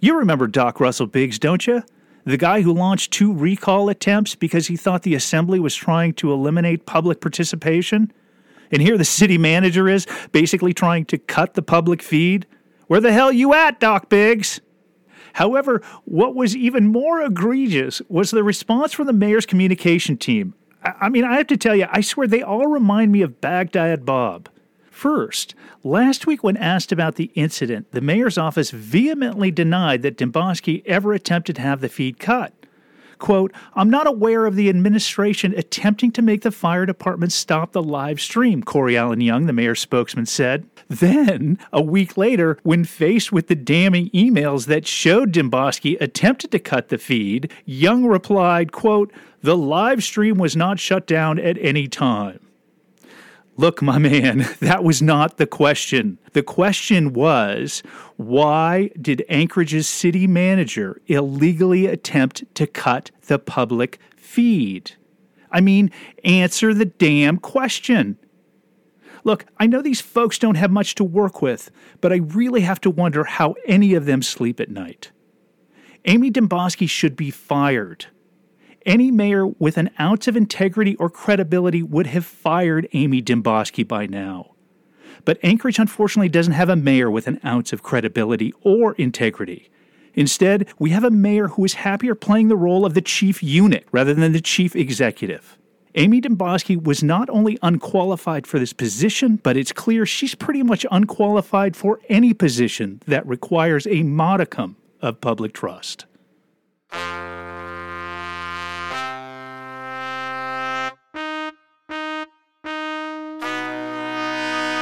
You 0.00 0.16
remember 0.16 0.46
Doc 0.46 0.78
Russell 0.78 1.08
Biggs, 1.08 1.40
don't 1.40 1.66
you? 1.66 1.82
The 2.24 2.36
guy 2.36 2.60
who 2.60 2.72
launched 2.72 3.12
two 3.12 3.32
recall 3.32 3.88
attempts 3.88 4.36
because 4.36 4.68
he 4.68 4.76
thought 4.76 5.02
the 5.02 5.16
assembly 5.16 5.58
was 5.58 5.74
trying 5.74 6.14
to 6.14 6.32
eliminate 6.32 6.86
public 6.86 7.20
participation? 7.20 8.12
And 8.70 8.82
here 8.82 8.98
the 8.98 9.04
city 9.04 9.38
manager 9.38 9.88
is 9.88 10.06
basically 10.32 10.74
trying 10.74 11.04
to 11.06 11.18
cut 11.18 11.54
the 11.54 11.62
public 11.62 12.02
feed. 12.02 12.46
Where 12.86 13.00
the 13.00 13.12
hell 13.12 13.32
you 13.32 13.54
at, 13.54 13.80
Doc 13.80 14.08
Biggs? 14.08 14.60
However, 15.34 15.82
what 16.04 16.34
was 16.34 16.56
even 16.56 16.88
more 16.88 17.22
egregious 17.22 18.02
was 18.08 18.30
the 18.30 18.42
response 18.42 18.92
from 18.92 19.06
the 19.06 19.12
mayor's 19.12 19.46
communication 19.46 20.16
team. 20.16 20.54
I 20.82 21.08
mean, 21.08 21.24
I 21.24 21.36
have 21.36 21.46
to 21.48 21.56
tell 21.56 21.76
you, 21.76 21.86
I 21.90 22.00
swear 22.00 22.26
they 22.26 22.42
all 22.42 22.66
remind 22.66 23.12
me 23.12 23.22
of 23.22 23.40
Baghdad 23.40 24.04
Bob. 24.04 24.48
First, 24.90 25.54
last 25.84 26.26
week 26.26 26.42
when 26.42 26.56
asked 26.56 26.90
about 26.90 27.14
the 27.14 27.30
incident, 27.34 27.92
the 27.92 28.00
mayor's 28.00 28.36
office 28.36 28.70
vehemently 28.70 29.52
denied 29.52 30.02
that 30.02 30.16
Demboski 30.16 30.82
ever 30.86 31.12
attempted 31.12 31.56
to 31.56 31.62
have 31.62 31.80
the 31.80 31.88
feed 31.88 32.18
cut. 32.18 32.57
Quote, 33.18 33.52
I'm 33.74 33.90
not 33.90 34.06
aware 34.06 34.46
of 34.46 34.56
the 34.56 34.68
administration 34.68 35.54
attempting 35.56 36.12
to 36.12 36.22
make 36.22 36.42
the 36.42 36.50
fire 36.50 36.86
department 36.86 37.32
stop 37.32 37.72
the 37.72 37.82
live 37.82 38.20
stream, 38.20 38.62
Corey 38.62 38.96
Allen 38.96 39.20
Young, 39.20 39.46
the 39.46 39.52
mayor's 39.52 39.80
spokesman, 39.80 40.26
said. 40.26 40.68
Then, 40.88 41.58
a 41.72 41.82
week 41.82 42.16
later, 42.16 42.58
when 42.62 42.84
faced 42.84 43.32
with 43.32 43.48
the 43.48 43.54
damning 43.54 44.10
emails 44.10 44.66
that 44.66 44.86
showed 44.86 45.32
Demboski 45.32 46.00
attempted 46.00 46.50
to 46.52 46.58
cut 46.58 46.88
the 46.88 46.98
feed, 46.98 47.52
Young 47.64 48.06
replied, 48.06 48.72
quote, 48.72 49.12
The 49.42 49.56
live 49.56 50.02
stream 50.02 50.38
was 50.38 50.56
not 50.56 50.80
shut 50.80 51.06
down 51.06 51.38
at 51.38 51.58
any 51.58 51.88
time. 51.88 52.40
Look, 53.58 53.82
my 53.82 53.98
man, 53.98 54.46
that 54.60 54.84
was 54.84 55.02
not 55.02 55.36
the 55.36 55.46
question. 55.46 56.18
The 56.32 56.44
question 56.44 57.12
was 57.12 57.82
why 58.16 58.90
did 59.00 59.24
Anchorage's 59.28 59.88
city 59.88 60.26
manager 60.26 61.02
illegally 61.08 61.86
attempt 61.86 62.44
to 62.54 62.66
cut 62.66 63.10
the 63.26 63.38
public 63.38 63.98
feed? 64.16 64.92
I 65.50 65.60
mean, 65.60 65.90
answer 66.24 66.72
the 66.72 66.84
damn 66.84 67.38
question. 67.38 68.16
Look, 69.24 69.44
I 69.58 69.66
know 69.66 69.82
these 69.82 70.00
folks 70.00 70.38
don't 70.38 70.54
have 70.54 70.70
much 70.70 70.94
to 70.94 71.04
work 71.04 71.42
with, 71.42 71.70
but 72.00 72.12
I 72.12 72.16
really 72.16 72.60
have 72.60 72.80
to 72.82 72.90
wonder 72.90 73.24
how 73.24 73.56
any 73.66 73.94
of 73.94 74.06
them 74.06 74.22
sleep 74.22 74.60
at 74.60 74.70
night. 74.70 75.10
Amy 76.04 76.30
Demboski 76.30 76.88
should 76.88 77.16
be 77.16 77.32
fired. 77.32 78.06
Any 78.88 79.10
mayor 79.10 79.46
with 79.46 79.76
an 79.76 79.90
ounce 80.00 80.28
of 80.28 80.34
integrity 80.34 80.96
or 80.96 81.10
credibility 81.10 81.82
would 81.82 82.06
have 82.06 82.24
fired 82.24 82.88
Amy 82.94 83.20
Demboski 83.20 83.86
by 83.86 84.06
now. 84.06 84.54
But 85.26 85.38
Anchorage 85.42 85.78
unfortunately 85.78 86.30
doesn't 86.30 86.54
have 86.54 86.70
a 86.70 86.74
mayor 86.74 87.10
with 87.10 87.26
an 87.26 87.38
ounce 87.44 87.74
of 87.74 87.82
credibility 87.82 88.50
or 88.62 88.94
integrity. 88.94 89.68
Instead, 90.14 90.72
we 90.78 90.88
have 90.88 91.04
a 91.04 91.10
mayor 91.10 91.48
who 91.48 91.66
is 91.66 91.74
happier 91.74 92.14
playing 92.14 92.48
the 92.48 92.56
role 92.56 92.86
of 92.86 92.94
the 92.94 93.02
chief 93.02 93.42
unit 93.42 93.86
rather 93.92 94.14
than 94.14 94.32
the 94.32 94.40
chief 94.40 94.74
executive. 94.74 95.58
Amy 95.94 96.22
Demboski 96.22 96.82
was 96.82 97.02
not 97.02 97.28
only 97.28 97.58
unqualified 97.60 98.46
for 98.46 98.58
this 98.58 98.72
position, 98.72 99.36
but 99.42 99.58
it's 99.58 99.70
clear 99.70 100.06
she's 100.06 100.34
pretty 100.34 100.62
much 100.62 100.86
unqualified 100.90 101.76
for 101.76 102.00
any 102.08 102.32
position 102.32 103.02
that 103.06 103.26
requires 103.26 103.86
a 103.86 104.02
modicum 104.02 104.76
of 105.02 105.20
public 105.20 105.52
trust. 105.52 106.06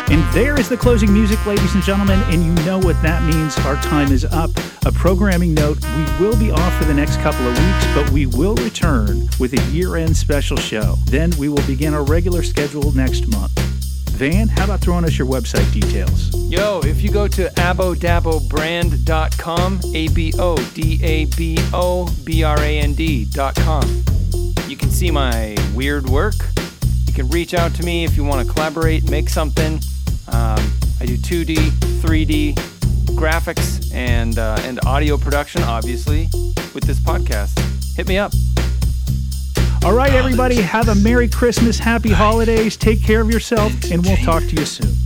And 0.08 0.22
there 0.32 0.56
is 0.58 0.68
the 0.68 0.76
closing 0.76 1.12
music, 1.12 1.44
ladies 1.46 1.74
and 1.74 1.82
gentlemen, 1.82 2.22
and 2.26 2.44
you 2.44 2.52
know 2.64 2.78
what 2.78 3.00
that 3.02 3.24
means. 3.24 3.58
Our 3.58 3.74
time 3.76 4.12
is 4.12 4.24
up. 4.24 4.50
A 4.84 4.92
programming 4.92 5.52
note 5.52 5.84
we 5.96 6.04
will 6.20 6.36
be 6.38 6.52
off 6.52 6.78
for 6.78 6.84
the 6.84 6.94
next 6.94 7.18
couple 7.20 7.44
of 7.46 7.58
weeks, 7.58 7.86
but 7.92 8.08
we 8.10 8.26
will 8.26 8.54
return 8.56 9.28
with 9.40 9.52
a 9.52 9.60
year 9.72 9.96
end 9.96 10.16
special 10.16 10.56
show. 10.56 10.94
Then 11.06 11.32
we 11.38 11.48
will 11.48 11.66
begin 11.66 11.92
our 11.92 12.04
regular 12.04 12.44
schedule 12.44 12.92
next 12.92 13.26
month. 13.26 13.50
Van, 14.10 14.46
how 14.48 14.62
about 14.64 14.80
throwing 14.80 15.04
us 15.04 15.18
your 15.18 15.26
website 15.26 15.72
details? 15.72 16.32
Yo, 16.48 16.78
if 16.84 17.02
you 17.02 17.10
go 17.10 17.26
to 17.26 17.48
abodabobrand.com, 17.56 19.80
A 19.92 20.06
B 20.08 20.32
O 20.38 20.56
D 20.72 21.00
A 21.02 21.24
B 21.36 21.58
O 21.74 22.08
B 22.24 22.44
R 22.44 22.60
A 22.60 22.78
N 22.78 22.94
D.com, 22.94 24.04
you 24.68 24.76
can 24.76 24.90
see 24.90 25.10
my 25.10 25.56
weird 25.74 26.08
work. 26.08 26.36
You 27.06 27.12
can 27.12 27.28
reach 27.28 27.54
out 27.54 27.74
to 27.74 27.82
me 27.82 28.04
if 28.04 28.16
you 28.16 28.22
want 28.24 28.46
to 28.46 28.52
collaborate, 28.52 29.10
make 29.10 29.28
something. 29.28 29.80
Um, 30.36 30.70
I 31.00 31.06
do 31.06 31.16
2D, 31.16 31.56
3D 32.02 32.52
graphics, 33.16 33.90
and 33.94 34.38
uh, 34.38 34.58
and 34.64 34.78
audio 34.84 35.16
production, 35.16 35.62
obviously, 35.62 36.28
with 36.74 36.84
this 36.84 37.00
podcast. 37.00 37.58
Hit 37.96 38.06
me 38.06 38.18
up. 38.18 38.32
All 39.82 39.94
right, 39.94 40.12
everybody, 40.12 40.56
have 40.56 40.88
a 40.88 40.94
Merry 40.94 41.28
Christmas, 41.28 41.78
Happy 41.78 42.10
Holidays, 42.10 42.76
take 42.76 43.02
care 43.02 43.22
of 43.22 43.30
yourself, 43.30 43.72
and 43.90 44.04
we'll 44.04 44.18
talk 44.18 44.42
to 44.42 44.56
you 44.56 44.66
soon. 44.66 45.05